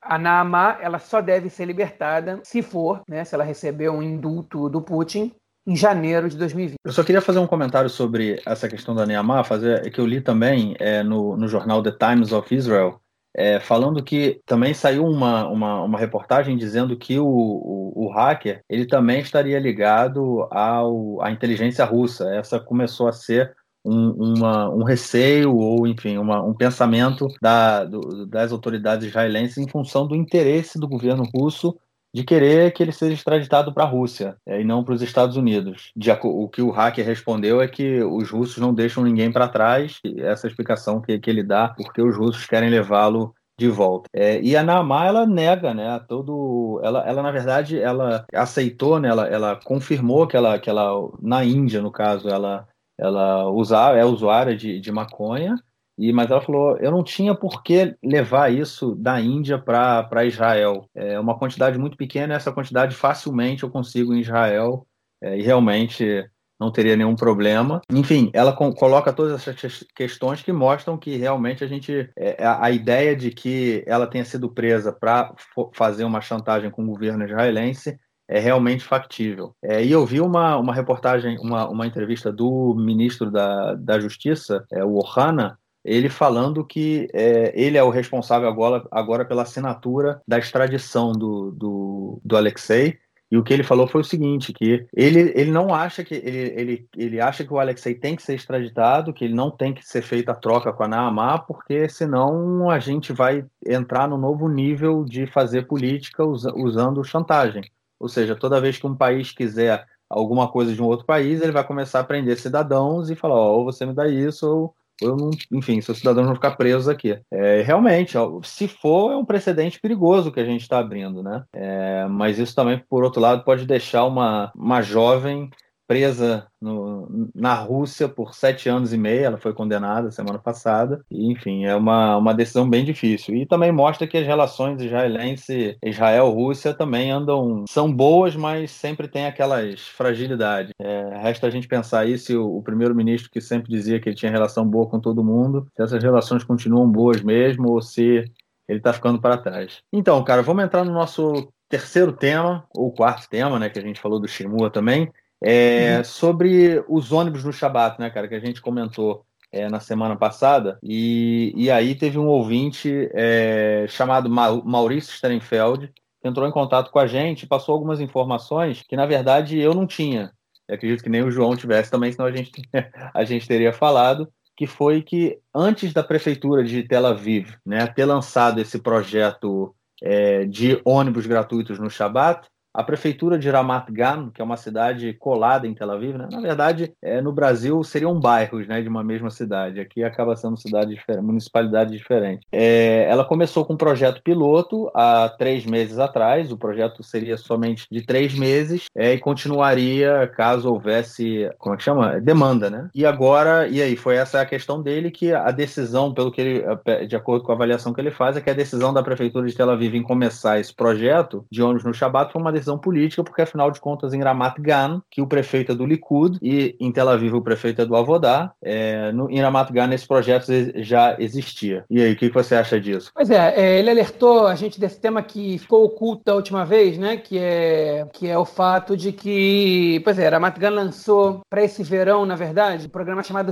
[0.07, 4.69] a Naamá ela só deve ser libertada se for, né, se ela receber um indulto
[4.69, 5.33] do Putin
[5.67, 6.75] em janeiro de 2020.
[6.83, 10.21] Eu só queria fazer um comentário sobre essa questão da Neymar, fazer que eu li
[10.21, 13.01] também é, no, no jornal The Times of Israel,
[13.35, 18.61] é, falando que também saiu uma, uma, uma reportagem dizendo que o, o, o, hacker
[18.69, 22.33] ele também estaria ligado ao, à inteligência russa.
[22.33, 23.53] Essa começou a ser
[23.87, 29.67] um, uma, um receio ou, enfim, uma, um pensamento da, do, das autoridades israelenses em
[29.67, 31.77] função do interesse do governo russo
[32.13, 35.37] de querer que ele seja extraditado para a Rússia é, e não para os Estados
[35.37, 35.91] Unidos.
[35.95, 39.99] De, o que o hacker respondeu é que os russos não deixam ninguém para trás,
[40.17, 44.07] essa explicação que, que ele dá, porque os russos querem levá-lo de volta.
[44.13, 49.09] É, e a Naamá, ela nega, né, todo, ela, ela na verdade, ela aceitou, né,
[49.09, 54.03] ela, ela confirmou que ela, que ela, na Índia, no caso, ela, ela usa, é
[54.03, 55.55] usuária de, de maconha,
[55.97, 60.87] e, mas ela falou, eu não tinha por que levar isso da Índia para Israel.
[60.93, 64.85] É uma quantidade muito pequena, essa quantidade facilmente eu consigo em Israel,
[65.21, 66.29] é, e realmente
[66.59, 67.81] não teria nenhum problema.
[67.91, 72.09] Enfim, ela com, coloca todas essas questões que mostram que realmente a gente.
[72.15, 75.33] É, a, ideia de que ela tenha sido presa para
[75.73, 79.55] fazer uma chantagem com o governo israelense é realmente factível.
[79.61, 84.65] É, e eu vi uma, uma reportagem, uma, uma entrevista do ministro da, da Justiça,
[84.71, 90.21] é, o Ohana, ele falando que é, ele é o responsável agora, agora pela assinatura
[90.27, 92.97] da extradição do, do, do Alexei.
[93.29, 96.53] E o que ele falou foi o seguinte, que ele, ele não acha que ele,
[96.55, 99.85] ele, ele acha que o Alexei tem que ser extraditado, que ele não tem que
[99.85, 104.47] ser feita a troca com a Naamá, porque senão a gente vai entrar no novo
[104.47, 107.63] nível de fazer política usando chantagem.
[107.99, 111.51] Ou seja, toda vez que um país quiser alguma coisa de um outro país, ele
[111.51, 115.15] vai começar a prender cidadãos e falar, ó, ou você me dá isso, ou eu
[115.15, 117.19] não, enfim, seus cidadãos vão ficar presos aqui.
[117.31, 121.43] É, realmente, se for, é um precedente perigoso que a gente está abrindo, né?
[121.53, 125.49] É, mas isso também, por outro lado, pode deixar uma, uma jovem
[125.87, 129.25] presa no, na Rússia por sete anos e meio.
[129.25, 131.01] Ela foi condenada semana passada.
[131.09, 133.35] E, enfim, é uma, uma decisão bem difícil.
[133.35, 137.63] E também mostra que as relações israelense, Israel-Rússia também andam.
[137.69, 140.71] são boas, mas sempre tem aquelas fragilidades.
[140.79, 144.15] É, resta a gente pensar aí se o, o primeiro-ministro que sempre dizia que ele
[144.15, 148.25] tinha relação boa com todo mundo, se essas relações continuam boas mesmo ou se
[148.67, 149.81] ele está ficando para trás.
[149.93, 153.99] Então, cara, vamos entrar no nosso terceiro tema, ou quarto tema, né, que a gente
[153.99, 155.11] falou do Shimua também,
[155.43, 156.03] é, uhum.
[156.03, 160.77] Sobre os ônibus no Shabat, né, cara, que a gente comentou é, na semana passada,
[160.83, 166.99] e, e aí teve um ouvinte é, chamado Maurício Sternfeld, que entrou em contato com
[166.99, 170.31] a gente e passou algumas informações que, na verdade, eu não tinha.
[170.67, 172.51] Eu acredito que nem o João tivesse também, senão a gente,
[173.13, 178.05] a gente teria falado, que foi que antes da prefeitura de Tel Aviv né, ter
[178.05, 182.47] lançado esse projeto é, de ônibus gratuitos no Shabat,
[182.77, 186.27] a prefeitura de Ramat Gan, que é uma cidade colada em Tel Aviv, né?
[186.31, 189.79] na verdade, é, no Brasil seriam bairros né, de uma mesma cidade.
[189.79, 192.45] Aqui acaba sendo cidade diferente, municipalidade diferente.
[192.51, 196.51] É, ela começou com um projeto piloto há três meses atrás.
[196.51, 201.83] O projeto seria somente de três meses é, e continuaria caso houvesse, como é que
[201.83, 202.21] chama?
[202.21, 202.91] Demanda, né?
[202.93, 206.63] E agora, e aí, foi essa a questão dele que a decisão, pelo que ele,
[207.07, 209.55] de acordo com a avaliação que ele faz, é que a decisão da prefeitura de
[209.55, 213.23] Tel Aviv em começar esse projeto de ônibus no Shabat foi uma decisão decisão política,
[213.23, 216.91] porque afinal de contas em Ramat Gan, que o prefeito é do Likud e em
[216.91, 221.15] Tel Aviv o prefeito é do Avodá, é, no, em Ramat Gan esse projeto já
[221.19, 221.85] existia.
[221.89, 223.11] E aí, o que, que você acha disso?
[223.13, 226.97] Pois é, é, ele alertou a gente desse tema que ficou oculto da última vez,
[226.97, 227.17] né?
[227.17, 231.83] Que é, que é o fato de que, pois é, Ramat Gan lançou para esse
[231.83, 233.51] verão, na verdade, um programa chamado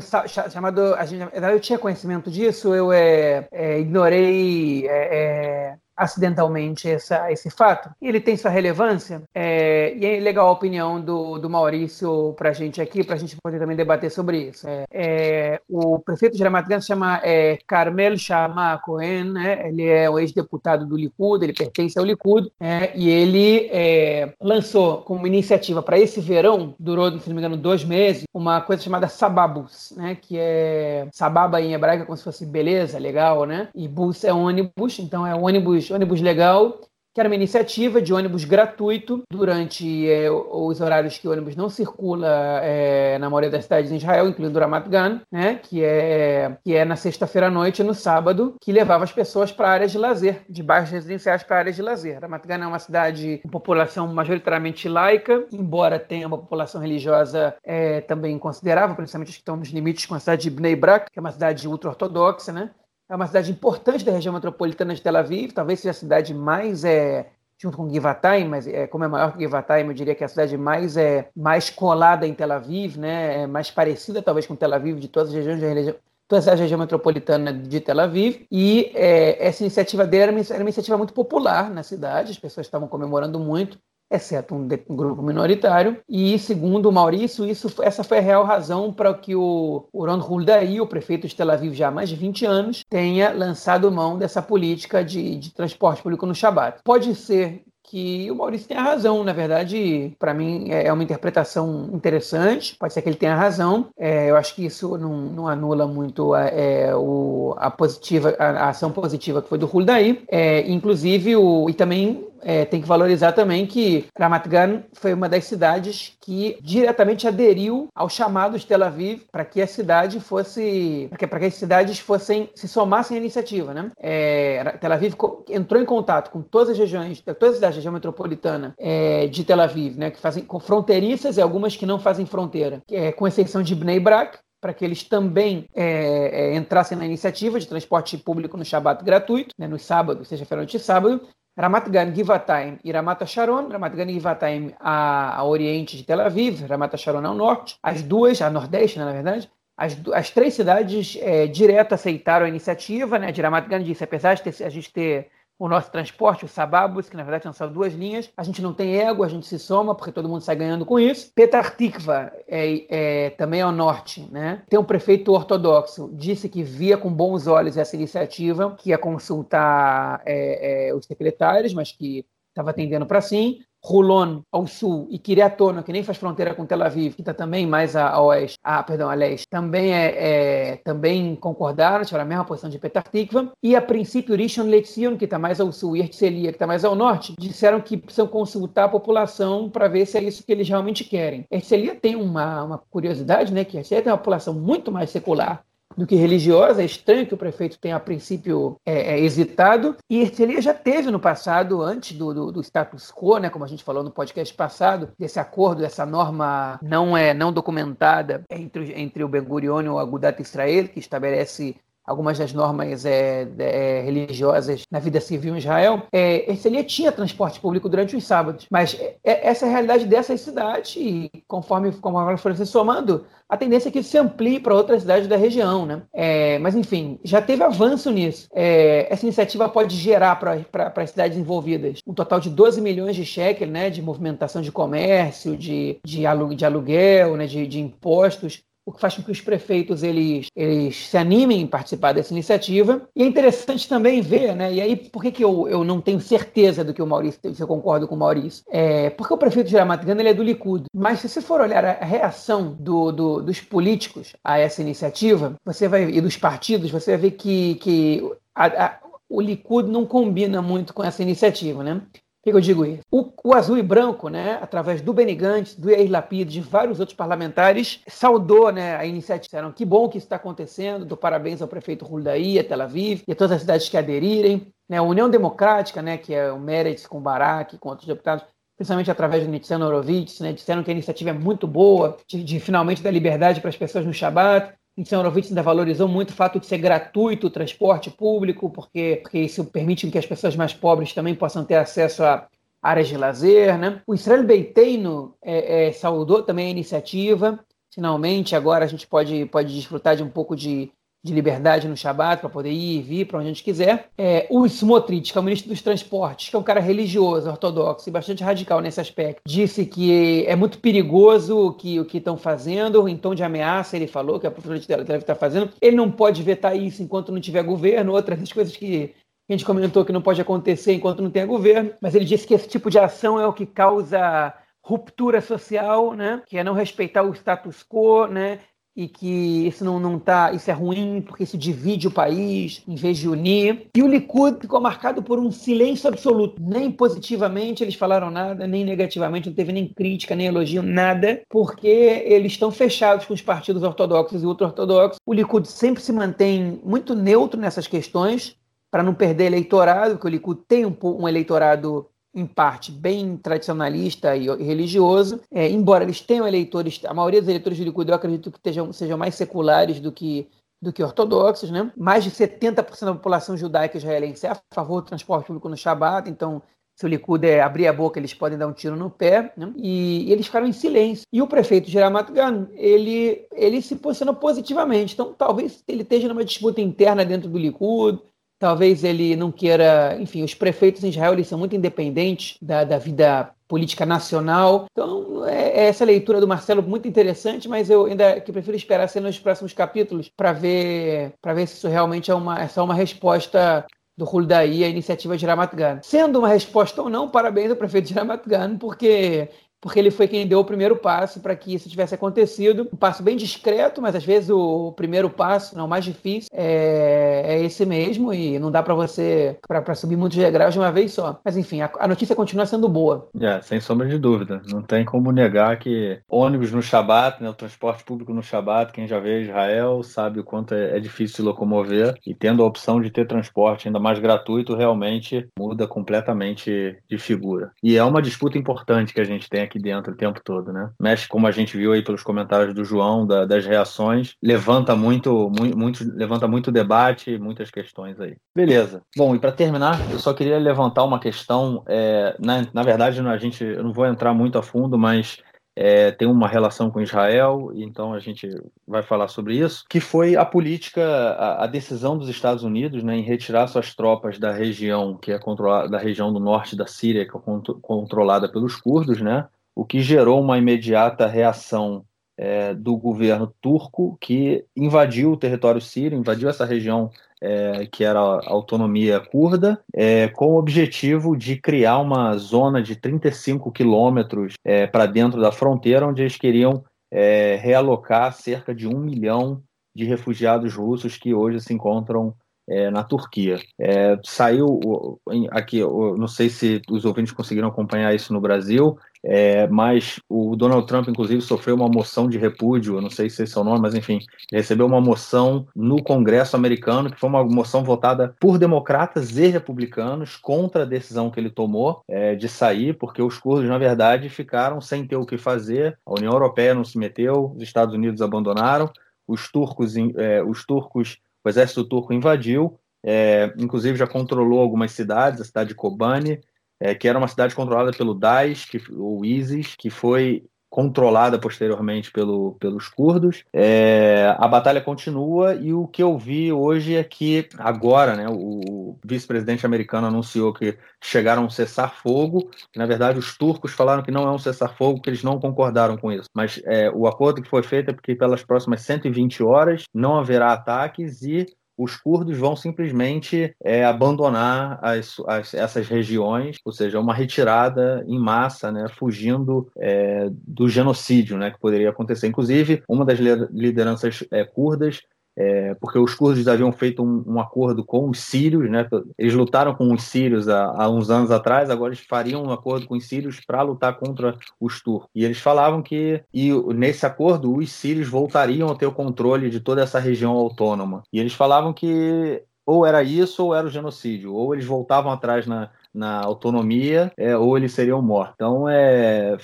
[0.52, 7.32] chamado a gente, eu tinha conhecimento disso, eu é, é ignorei é, é acidentalmente essa,
[7.32, 7.90] esse fato.
[8.02, 12.54] Ele tem sua relevância, é, e é legal a opinião do, do Maurício para a
[12.54, 14.68] gente aqui, para a gente poder também debater sobre isso.
[14.68, 19.68] É, é, o prefeito de Ramat Gan se chama é, Carmel Shama Cohen, né?
[19.68, 24.98] ele é o ex-deputado do Likud, ele pertence ao Likud, é, e ele é, lançou
[24.98, 29.08] como iniciativa para esse verão, durou, se não me engano, dois meses, uma coisa chamada
[29.08, 30.18] Sababus, né?
[30.20, 33.70] que é Sababa em hebraico como se fosse beleza, legal, né?
[33.74, 36.80] e bus é ônibus, então é ônibus ônibus, ônibus legal.
[37.16, 41.70] que era uma iniciativa de ônibus gratuito durante é, os horários que o ônibus não
[41.70, 46.76] circula é, na maioria das cidades em Israel, incluindo Ramat Gan, né, que, é, que
[46.76, 49.98] é na sexta-feira à noite e no sábado, que levava as pessoas para áreas de
[49.98, 52.20] lazer, de bairros residenciais para áreas de lazer.
[52.20, 58.02] Ramat Gan é uma cidade com população majoritariamente laica, embora tenha uma população religiosa é,
[58.02, 61.18] também considerável, principalmente os que estão nos limites com a cidade de Bnei Brak, que
[61.18, 62.72] é uma cidade ultra-ortodoxa, né?
[63.08, 66.84] É uma cidade importante da região metropolitana de Tel Aviv, talvez seja a cidade mais
[66.84, 70.26] é, junto com Givatayim, mas é, como é maior que Givatayim, eu diria que é
[70.26, 74.56] a cidade mais é mais colada em Tel Aviv, né, é mais parecida talvez com
[74.56, 75.96] Tel Aviv de todas as regiões da região,
[76.28, 80.56] toda a região metropolitana de Tel Aviv, e é, essa iniciativa dele era uma, era
[80.56, 83.78] uma, iniciativa muito popular na cidade, as pessoas estavam comemorando muito,
[84.10, 85.98] exceto um, um, grupo minoritário.
[86.08, 90.20] E, segundo o Maurício, isso, essa foi a real razão para que o, o Ron
[90.20, 94.18] Huldaí, o prefeito de Tel Aviv já há mais de 20 anos, tenha lançado mão
[94.18, 96.80] dessa política de, de transporte público no Shabat.
[96.84, 99.24] Pode ser que o Maurício tenha razão.
[99.24, 102.76] Na verdade, para mim é, é uma interpretação interessante.
[102.78, 103.88] Pode ser que ele tenha razão.
[103.98, 108.46] É, eu acho que isso não, não anula muito a, é, o, a positiva, a,
[108.46, 110.24] a, ação positiva que foi do Huldaí.
[110.28, 115.28] É, inclusive, o, e também é, tem que valorizar também que Ramat Gan foi uma
[115.30, 121.08] das cidades que diretamente aderiu ao chamado de Tel Aviv para que a cidade fosse,
[121.10, 123.92] para que, as cidades fossem se somassem à iniciativa, né?
[124.00, 125.16] É, Tel Aviv
[125.50, 129.44] entrou em contato com todas as regiões, todas as cidades da região metropolitana é, de
[129.44, 130.12] Tel Aviv, né?
[130.12, 134.38] Que fazem fronteiriças e algumas que não fazem fronteira, é, com exceção de Bnei Brak,
[134.66, 139.54] para que eles também é, é, entrassem na iniciativa de transporte público no Shabat gratuito,
[139.60, 141.22] né, no sábado, seja feira noite e sábado,
[141.58, 146.66] Ramat Gan Givatayim e Ramat Sharon, Ramat Gan Givatayim a, a oriente de Tel Aviv,
[146.68, 151.18] Ramat Sharon ao norte, as duas, a nordeste, né, na verdade, as, as três cidades
[151.22, 154.92] é, direto aceitaram a iniciativa, né, de Ramat Gan disse, apesar de ter, a gente
[154.92, 158.30] ter o nosso transporte, o Sababus, que na verdade são só duas linhas.
[158.36, 161.00] A gente não tem ego, a gente se soma, porque todo mundo sai ganhando com
[161.00, 161.32] isso.
[161.34, 162.86] Petar Tikva é,
[163.26, 164.64] é, também ao norte, né?
[164.70, 170.22] Tem um prefeito ortodoxo, disse que via com bons olhos essa iniciativa, que ia consultar
[170.26, 173.60] é, é os secretários, mas que estava atendendo para sim.
[173.86, 177.68] Rulon ao sul e Kiriatona, que nem faz fronteira com Tel Aviv, que está também
[177.68, 182.28] mais a, a, oeste, ah, perdão, a leste, também, é, é, também concordaram, tiveram a
[182.28, 185.96] mesma posição de Petar Tikva, e a princípio Rishon LeZion, que está mais ao sul,
[185.96, 190.08] e Herzliya, que está mais ao norte, disseram que precisam consultar a população para ver
[190.08, 191.46] se é isso que eles realmente querem.
[191.52, 195.64] Herzliya tem uma, uma curiosidade, né, que Herzliya tem uma população muito mais secular
[195.98, 196.82] do que religiosa.
[196.82, 199.96] É estranho que o prefeito tenha, a princípio, é, é, hesitado.
[200.10, 203.68] E Ercelia já teve no passado, antes do, do, do, status quo, né, como a
[203.68, 209.24] gente falou no podcast passado, desse acordo, dessa norma não é não documentada entre, entre
[209.24, 211.76] o Ben Gurion e o Agudat Israel, que estabelece
[212.06, 217.60] algumas das normas é, é, religiosas na vida civil em Israel, é, Ercelia tinha transporte
[217.60, 221.92] público durante os sábados, mas é, é, essa é a realidade dessas cidades e conforme,
[221.92, 225.38] conforme foram se somando, a tendência é que isso se amplie para outras cidades da
[225.38, 225.86] região.
[225.86, 226.02] Né?
[226.14, 228.48] É, mas, enfim, já teve avanço nisso.
[228.54, 233.68] essa iniciativa pode gerar para as cidades envolvidas um total de 12 milhões de shekel
[233.68, 239.16] né, de movimentação de comércio, de, de, aluguel, né, de, de impostos, o que faz
[239.16, 243.10] com que os prefeitos eles, eles se animem em participar dessa iniciativa.
[243.16, 244.74] E é interessante também ver, né?
[244.74, 247.62] E aí, por que, que eu, eu não tenho certeza do que o Maurício, se
[247.62, 248.64] eu concordo com o Maurício?
[248.70, 250.86] É, porque o prefeito de Ramat ele é do Likud.
[250.94, 255.88] Mas se você for olhar a reação do, do, dos políticos a essa iniciativa, você
[255.88, 260.62] vai e dos partidos, você vai ver que, que a, a, o Likud não combina
[260.62, 262.02] muito com essa iniciativa, né?
[262.46, 263.02] Que, que eu digo isso?
[263.12, 267.00] O, o, azul e branco, né, através do Benny Gantz, do Yair Lapid, de vários
[267.00, 269.46] outros parlamentares, saudou né, a iniciativa.
[269.46, 273.24] Disseram que bom que isso está acontecendo, do parabéns ao prefeito Huldaí, a Tel Aviv
[273.28, 274.68] e a todas as cidades que aderirem.
[274.88, 278.46] Né, a União Democrática, né, que é o Meretz com Barak, com outros deputados,
[278.78, 282.60] principalmente através do Nitzan Horowitz, né, disseram que a iniciativa é muito boa, de, de
[282.60, 284.72] finalmente dar liberdade para as pessoas no Shabat.
[284.98, 289.40] Então, Horowitz ainda valorizou muito o fato de ser gratuito o transporte público, porque, porque
[289.40, 292.48] isso permite que as pessoas mais pobres também possam ter acesso a
[292.82, 293.78] áreas de lazer.
[293.78, 294.02] Né?
[294.08, 297.60] O Israel Beiteino é, é, saudou também a iniciativa.
[297.94, 300.92] Finalmente, agora a gente pode, pode desfrutar de um pouco de,
[301.26, 304.10] de liberdade no Shabat para poder ir e vir para onde a gente quiser.
[304.16, 308.08] É, o Smotrich, que é o ministro dos Transportes, que é um cara religioso, ortodoxo
[308.08, 313.10] e bastante radical nesse aspecto, disse que é muito perigoso que, o que estão fazendo,
[313.10, 315.72] em tom de ameaça, ele falou que a prefeitura deve estar fazendo.
[315.82, 319.12] Ele não pode vetar isso enquanto não tiver governo, outras coisas que
[319.50, 322.54] a gente comentou que não pode acontecer enquanto não tem governo, mas ele disse que
[322.54, 326.44] esse tipo de ação é o que causa ruptura social, né?
[326.46, 328.60] que é não respeitar o status quo, né?
[328.96, 332.96] E que isso não, não tá, isso é ruim porque isso divide o país em
[332.96, 333.88] vez de unir.
[333.94, 336.62] E o Likud ficou marcado por um silêncio absoluto.
[336.62, 341.88] Nem positivamente eles falaram nada, nem negativamente, não teve nem crítica, nem elogio, nada, porque
[341.88, 345.20] eles estão fechados com os partidos ortodoxos e ultra-ortodoxos.
[345.26, 348.56] O Likud sempre se mantém muito neutro nessas questões,
[348.90, 354.36] para não perder eleitorado, porque o Likud tem um, um eleitorado em parte, bem tradicionalista
[354.36, 358.52] e religioso, é, embora eles tenham eleitores, a maioria dos eleitores do Likud eu acredito
[358.52, 358.60] que
[358.92, 360.48] sejam, mais seculares do que
[360.82, 361.92] do que ortodoxos, né?
[361.98, 366.30] Mais de 70% da população judaica israelense é a favor do transporte público no Shabat,
[366.30, 366.62] então
[366.96, 369.74] se o Likud é abrir a boca, eles podem dar um tiro no pé, né?
[369.76, 371.26] e, e, eles ficaram em silêncio.
[371.32, 375.14] E o prefeito de Ramat Gan, ele, ele se posicionou positivamente.
[375.14, 378.22] Então, talvez ele esteja numa disputa interna dentro do Likud,
[378.66, 380.18] Talvez ele não queira.
[380.20, 384.88] Enfim, os prefeitos em Israel eles são muito independentes da, da vida política nacional.
[384.92, 389.08] Então, é, é essa leitura do Marcelo muito interessante, mas eu ainda que prefiro esperar
[389.08, 392.84] ser nos próximos capítulos para ver para ver se isso realmente é uma é só
[392.84, 393.86] uma resposta
[394.18, 396.00] do Huldaí à iniciativa de Ramat Gan.
[396.02, 399.48] Sendo uma resposta ou não, parabéns ao prefeito de Ramat Gan, porque
[399.86, 402.90] porque ele foi quem deu o primeiro passo para que isso tivesse acontecido.
[402.92, 407.44] Um passo bem discreto, mas às vezes o primeiro passo, não o mais difícil, é,
[407.46, 411.14] é esse mesmo e não dá para você para subir muitos degraus de uma vez
[411.14, 411.40] só.
[411.46, 413.30] Mas enfim, a, a notícia continua sendo boa.
[413.40, 414.60] É, sem sombra de dúvida.
[414.72, 419.08] Não tem como negar que ônibus no Shabat, né, o transporte público no Shabat, quem
[419.08, 423.00] já veio Israel sabe o quanto é, é difícil se locomover e tendo a opção
[423.00, 427.72] de ter transporte ainda mais gratuito, realmente muda completamente de figura.
[427.84, 430.72] E é uma disputa importante que a gente tem aqui aqui dentro o tempo todo,
[430.72, 430.90] né?
[431.00, 435.50] Mexe, como a gente viu aí pelos comentários do João, da, das reações, levanta muito,
[435.50, 438.36] muito, muito, levanta muito debate, muitas questões aí.
[438.56, 439.02] Beleza.
[439.16, 441.84] Bom, e para terminar, eu só queria levantar uma questão.
[441.88, 445.38] É, na, na verdade, a gente, eu não vou entrar muito a fundo, mas
[445.76, 448.50] é, tem uma relação com Israel, então a gente
[448.88, 453.18] vai falar sobre isso, que foi a política, a, a, decisão dos Estados Unidos né,
[453.18, 457.26] em retirar suas tropas da região que é controlada, da região do norte da Síria,
[457.26, 457.42] que é
[457.82, 462.06] controlada pelos curdos, né, o que gerou uma imediata reação
[462.38, 467.10] é, do governo turco, que invadiu o território sírio, invadiu essa região
[467.42, 472.96] é, que era a autonomia curda, é, com o objetivo de criar uma zona de
[472.96, 479.00] 35 quilômetros é, para dentro da fronteira, onde eles queriam é, realocar cerca de um
[479.00, 479.62] milhão
[479.96, 482.34] de refugiados russos que hoje se encontram
[482.68, 483.60] é, na Turquia.
[483.80, 485.20] É, saiu
[485.52, 488.98] aqui, não sei se os ouvintes conseguiram acompanhar isso no Brasil,
[489.28, 493.58] é, mas o Donald Trump, inclusive, sofreu uma moção de repúdio, não sei se esse
[493.58, 494.20] é o nome, mas enfim,
[494.52, 500.38] recebeu uma moção no Congresso americano, que foi uma moção votada por democratas e republicanos
[500.38, 504.80] contra a decisão que ele tomou é, de sair, porque os curdos, na verdade, ficaram
[504.80, 508.92] sem ter o que fazer, a União Europeia não se meteu, os Estados Unidos abandonaram,
[509.28, 515.40] os turcos, é, os turcos o exército turco invadiu, é, inclusive já controlou algumas cidades,
[515.40, 516.42] a cidade de Kobani,
[516.80, 520.44] é, que era uma cidade controlada pelo Daesh, que, o ISIS, que foi
[520.76, 523.46] controlada posteriormente pelo, pelos curdos.
[523.54, 529.00] É, a batalha continua e o que eu vi hoje é que agora, né, o
[529.02, 532.50] vice-presidente americano anunciou que chegaram a um cessar-fogo.
[532.76, 536.12] Na verdade, os turcos falaram que não é um cessar-fogo, que eles não concordaram com
[536.12, 536.28] isso.
[536.36, 540.52] Mas é, o acordo que foi feito é porque pelas próximas 120 horas não haverá
[540.52, 541.46] ataques e
[541.78, 548.18] os curdos vão simplesmente é, abandonar as, as, essas regiões, ou seja, uma retirada em
[548.18, 552.28] massa, né, fugindo é, do genocídio né, que poderia acontecer.
[552.28, 555.02] Inclusive, uma das lideranças é, curdas
[555.38, 558.88] é, porque os curdos haviam feito um, um, acordo com os sírios, né?
[559.18, 562.88] Eles lutaram com os sírios há, há uns anos atrás, agora eles fariam um acordo
[562.88, 565.10] com os sírios para lutar contra os turcos.
[565.14, 569.60] E eles falavam que, e nesse acordo, os sírios voltariam a ter o controle de
[569.60, 571.04] toda essa região autônoma.
[571.12, 575.46] E eles falavam que ou era isso ou era o genocídio, ou eles voltavam atrás
[575.46, 578.36] na, na autonomia, é, ou eles seriam mortos.
[578.36, 579.38] Então, é,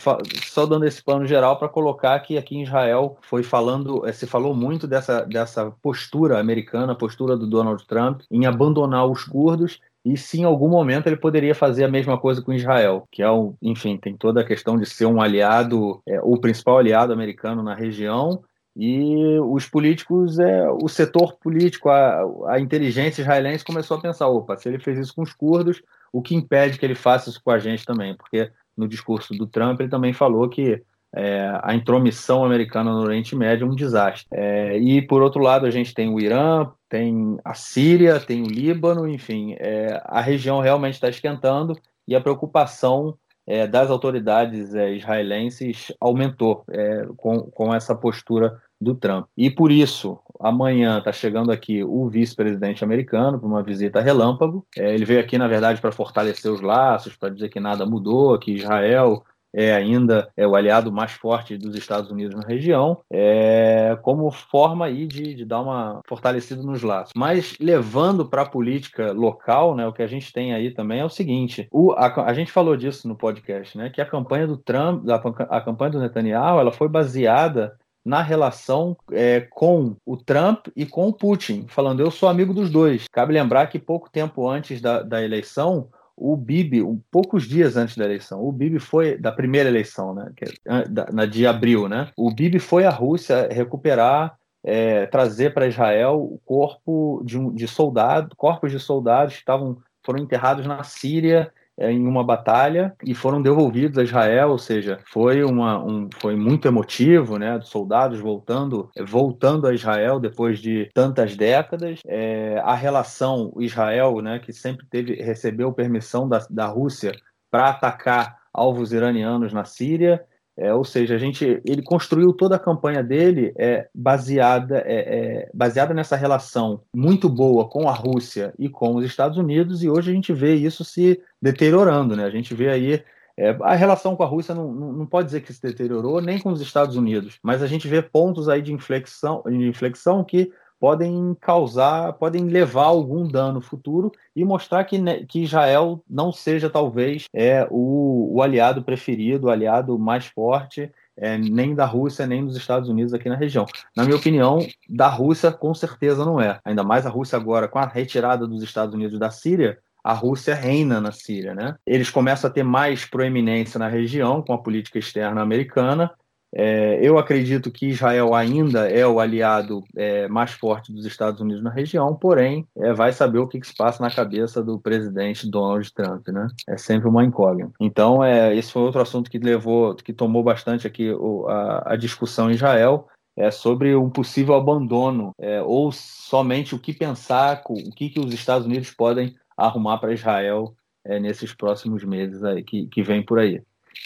[0.44, 4.28] só dando esse plano geral para colocar que aqui em Israel foi falando, é, se
[4.28, 10.18] falou muito dessa, dessa postura americana, postura do Donald Trump em abandonar os curdos e
[10.18, 13.54] se em algum momento ele poderia fazer a mesma coisa com Israel, que é um,
[13.62, 17.76] enfim, tem toda a questão de ser um aliado, é, o principal aliado americano na
[17.76, 18.44] região,
[18.76, 24.58] e os políticos, é, o setor político, a, a inteligência israelense começou a pensar: opa,
[24.58, 25.82] se ele fez isso com os curdos,
[26.12, 28.16] o que impede que ele faça isso com a gente também?
[28.16, 30.82] Porque no discurso do Trump ele também falou que
[31.14, 34.28] é, a intromissão americana no Oriente Médio é um desastre.
[34.32, 38.48] É, e por outro lado, a gente tem o Irã, tem a Síria, tem o
[38.48, 41.78] Líbano, enfim, é, a região realmente está esquentando
[42.08, 48.96] e a preocupação é, das autoridades é, israelenses aumentou é, com, com essa postura do
[48.96, 49.28] Trump.
[49.38, 54.66] E por isso, amanhã está chegando aqui o vice-presidente americano para uma visita relâmpago.
[54.76, 58.38] É, ele veio aqui, na verdade, para fortalecer os laços, para dizer que nada mudou,
[58.40, 59.24] que Israel
[59.54, 64.86] é ainda é o aliado mais forte dos Estados Unidos na região, é, como forma
[64.86, 67.12] aí de, de, dar uma fortalecida nos laços.
[67.16, 71.06] Mas levando para a política local, né, o que a gente tem aí também é
[71.06, 74.58] o seguinte: o, a, a, gente falou disso no podcast, né, que a campanha do
[74.58, 80.68] Trump, a, a campanha do Netanyahu, ela foi baseada na relação é, com o Trump
[80.76, 83.08] e com o Putin, falando eu sou amigo dos dois.
[83.12, 85.88] Cabe lembrar que pouco tempo antes da, da eleição,
[86.18, 90.32] o Bibi, um, poucos dias antes da eleição, o Bibi foi da primeira eleição, né,
[90.40, 92.10] é, na de abril, né?
[92.18, 98.36] O Bibi foi à Rússia recuperar, é, trazer para Israel o corpo de, de soldado,
[98.36, 103.98] corpos de soldados que estavam foram enterrados na Síria em uma batalha e foram devolvidos
[103.98, 109.68] a Israel, ou seja, foi uma um, foi muito emotivo, né, dos soldados voltando voltando
[109.68, 112.00] a Israel depois de tantas décadas.
[112.08, 117.14] É, a relação Israel, né, que sempre teve recebeu permissão da, da Rússia
[117.50, 120.24] para atacar alvos iranianos na Síria
[120.62, 125.50] é, ou seja, a gente, ele construiu toda a campanha dele é, baseada, é, é,
[125.52, 130.12] baseada nessa relação muito boa com a Rússia e com os Estados Unidos, e hoje
[130.12, 132.16] a gente vê isso se deteriorando.
[132.16, 132.26] Né?
[132.26, 133.04] A gente vê aí
[133.36, 136.52] é, a relação com a Rússia não, não, pode dizer que se deteriorou, nem com
[136.52, 140.52] os Estados Unidos, mas a gente vê pontos aí de inflexão, de inflexão que
[140.82, 146.72] podem causar, podem levar algum dano futuro e mostrar que, né, que Israel não seja
[146.72, 152.44] talvez é o, o aliado preferido, o aliado mais forte é, nem da Rússia, nem
[152.44, 153.68] dos Estados Unidos aqui na região.
[153.96, 154.58] Na minha opinião,
[154.90, 156.60] da Rússia, com certeza não é.
[156.66, 160.56] Ainda mais a Rússia agora, com a retirada dos Estados Unidos da Síria, a Rússia
[160.56, 161.76] reina na Síria, né?
[161.86, 166.10] Eles começam a ter mais proeminência na região com a política externa americana
[166.54, 171.64] é, eu acredito que Israel ainda é o aliado é, mais forte dos Estados Unidos
[171.64, 175.50] na região, porém, é, vai saber o que, que, se passa na cabeça do presidente
[175.50, 176.48] Donald Trump, né?
[176.68, 177.72] É sempre uma incógnita.
[177.80, 181.96] Então, é, esse foi outro assunto que levou, que tomou bastante aqui o, a, a,
[181.96, 183.08] discussão em Israel.
[183.38, 188.34] É sobre um possível abandono, é, ou somente o que pensar, o que, que os
[188.34, 190.76] Estados Unidos podem arrumar para Israel
[191.06, 193.62] é, nesses próximos meses aí, que, que vem por aí.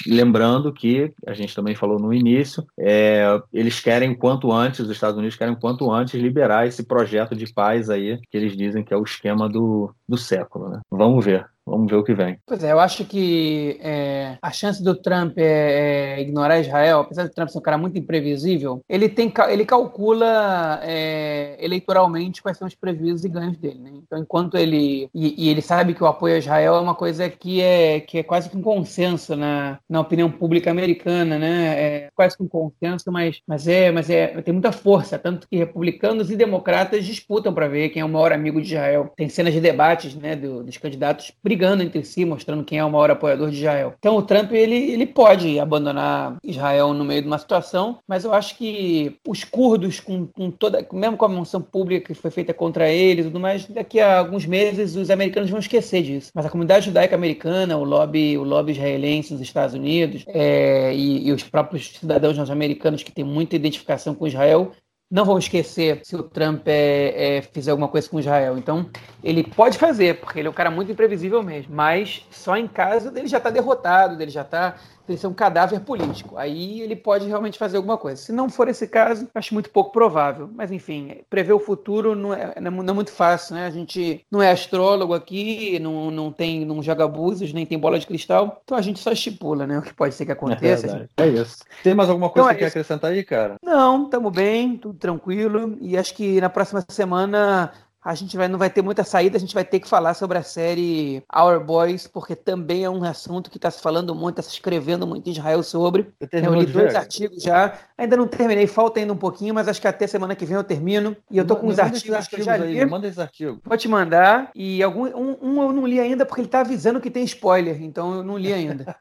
[0.07, 5.17] Lembrando que, a gente também falou no início, é, eles querem quanto antes, os Estados
[5.17, 8.97] Unidos querem quanto antes liberar esse projeto de paz aí, que eles dizem que é
[8.97, 10.69] o esquema do, do século.
[10.69, 10.81] Né?
[10.91, 11.47] Vamos ver.
[11.67, 12.37] Vamos ver o que vem.
[12.45, 17.23] Pois é, eu acho que é, a chance do Trump é, é, ignorar Israel, apesar
[17.23, 22.67] do Trump ser um cara muito imprevisível, ele, tem, ele calcula é, eleitoralmente quais são
[22.67, 23.79] os prejuízos e ganhos dele.
[23.79, 23.91] Né?
[23.95, 25.09] Então, enquanto ele.
[25.13, 28.19] E, e, ele sabe que o apoio a Israel é uma coisa que é, que
[28.19, 31.81] é quase que um consenso na, na opinião pública americana, né?
[31.81, 35.57] É quase que um consenso, mas, mas, é, mas é, tem muita força, tanto que
[35.57, 39.11] republicanos e democratas disputam para ver quem é o maior amigo de Israel.
[39.15, 42.91] Tem cenas de debates né, do, dos candidatos brigando entre si, mostrando quem é o
[42.91, 43.93] maior apoiador de Israel.
[43.97, 48.33] Então o Trump ele, ele pode abandonar Israel no meio de uma situação, mas eu
[48.33, 52.53] acho que os curdos, com, com toda, mesmo com a menção pública que foi feita
[52.53, 56.31] contra eles e tudo mais, daqui a alguns meses os americanos vão esquecer disso.
[56.35, 61.27] Mas a comunidade judaica americana, o lobby, o lobby israelense nos Estados Unidos é, e,
[61.27, 64.73] e os próprios cidadãos norte-americanos que têm muita identificação com Israel
[65.15, 68.57] não vão esquecer se o Trump é, é, fizer alguma coisa com Israel.
[68.57, 68.89] Então,
[69.23, 71.73] ele pode fazer, porque ele é um cara muito imprevisível mesmo.
[71.73, 75.27] Mas só em caso dele já estar tá derrotado, dele já estar tá ele ser
[75.27, 76.37] um cadáver político.
[76.37, 78.21] Aí ele pode realmente fazer alguma coisa.
[78.21, 80.49] Se não for esse caso, acho muito pouco provável.
[80.53, 83.65] Mas enfim, prever o futuro não é, não é muito fácil, né?
[83.65, 87.99] A gente não é astrólogo aqui, não, não tem, não joga búzios, nem tem bola
[87.99, 88.61] de cristal.
[88.63, 89.79] Então a gente só estipula, né?
[89.79, 91.07] O que pode ser que aconteça.
[91.17, 91.63] É, é isso.
[91.83, 93.55] Tem mais alguma coisa então, que é quer acrescentar aí, cara?
[93.63, 95.77] Não, estamos bem, tudo tranquilo.
[95.79, 97.71] E acho que na próxima semana
[98.05, 100.37] a gente vai, não vai ter muita saída, a gente vai ter que falar sobre
[100.37, 104.43] a série Our Boys, porque também é um assunto que está se falando muito, está
[104.43, 106.13] se escrevendo muito em Israel sobre.
[106.31, 106.97] Eu li dois ver?
[106.97, 110.45] artigos já, ainda não terminei, falta ainda um pouquinho, mas acho que até semana que
[110.45, 111.17] vem eu termino.
[111.31, 112.79] E eu tô com os artigos, artigos, que eu já li.
[112.79, 113.59] Aí, manda esses artigos.
[113.65, 114.51] Vou te mandar.
[114.53, 117.81] E algum, um, um, eu não li ainda porque ele está avisando que tem spoiler,
[117.81, 118.95] então eu não li ainda.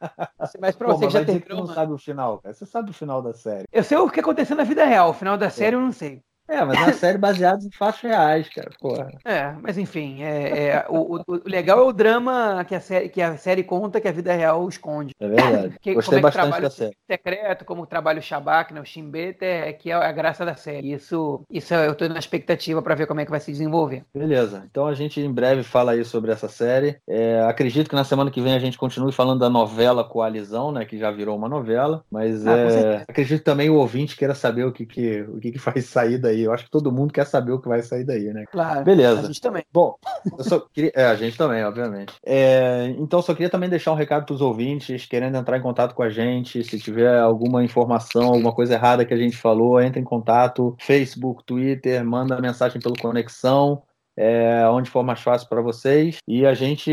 [0.59, 1.66] mas para você que já terminou.
[1.66, 2.55] Você não sabe o final, cara.
[2.55, 3.64] Você sabe o final da série.
[3.70, 6.22] Eu sei o que aconteceu na vida real, o final da série eu não sei.
[6.49, 8.70] É, mas é uma série baseada em fatos reais, cara.
[8.78, 9.11] Porra.
[9.24, 13.09] É, mas enfim, é, é o, o, o, legal é o drama que a, série,
[13.09, 15.14] que a série conta que a vida real esconde.
[15.18, 15.74] É verdade.
[15.80, 16.97] Que, Gostei é bastante da série.
[17.11, 20.92] secreto, como trabalha o Shabak, né, o Shimbet, é, que é a graça da série.
[20.92, 24.05] Isso, isso eu tô na expectativa para ver como é que vai se desenvolver.
[24.14, 24.64] Beleza.
[24.70, 26.99] Então a gente em breve fala aí sobre essa série.
[27.09, 30.84] É, acredito que na semana que vem a gente continue falando da novela Coalizão, né,
[30.84, 34.72] que já virou uma novela, mas ah, é, acredito também o ouvinte queira saber o
[34.72, 36.34] que, que, o que, que vai sair daí.
[36.43, 38.45] Eu acho que todo mundo quer saber o que vai sair daí, né?
[38.51, 38.85] Claro.
[38.85, 39.20] Beleza.
[39.20, 39.64] A gente também.
[39.72, 39.97] Bom,
[40.39, 40.93] eu só queria.
[40.95, 42.12] É, a gente também, obviamente.
[42.24, 45.95] É, então, só queria também deixar um recado para os ouvintes querendo entrar em contato
[45.95, 46.62] com a gente.
[46.64, 50.76] Se tiver alguma informação, alguma coisa errada que a gente falou, entre em contato.
[50.78, 53.82] Facebook, Twitter, manda mensagem pelo Conexão.
[54.16, 56.93] É, onde for mais fácil para vocês e a gente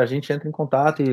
[0.00, 1.12] a gente entra em contato e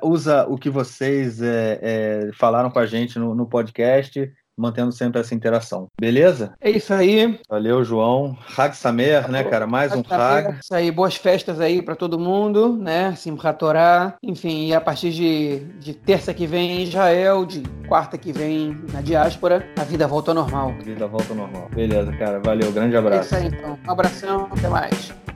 [0.00, 5.20] usa o que vocês é, é, falaram com a gente no, no podcast mantendo sempre
[5.20, 5.88] essa interação.
[5.98, 6.52] Beleza?
[6.60, 7.38] É isso aí.
[7.48, 8.36] Valeu, João.
[8.56, 9.66] Hag Samer, né, cara?
[9.66, 10.58] Mais um Hag.
[10.60, 13.14] Isso aí, boas festas aí para todo mundo, né?
[13.14, 14.16] Simchat Torah.
[14.22, 18.76] Enfim, e a partir de, de terça que vem em Israel, de quarta que vem
[18.92, 20.74] na diáspora, a vida volta ao normal.
[20.78, 21.68] A vida volta ao normal.
[21.74, 22.40] Beleza, cara.
[22.40, 23.34] Valeu, grande abraço.
[23.34, 23.78] É isso aí, então.
[23.86, 25.27] Um abração, até mais.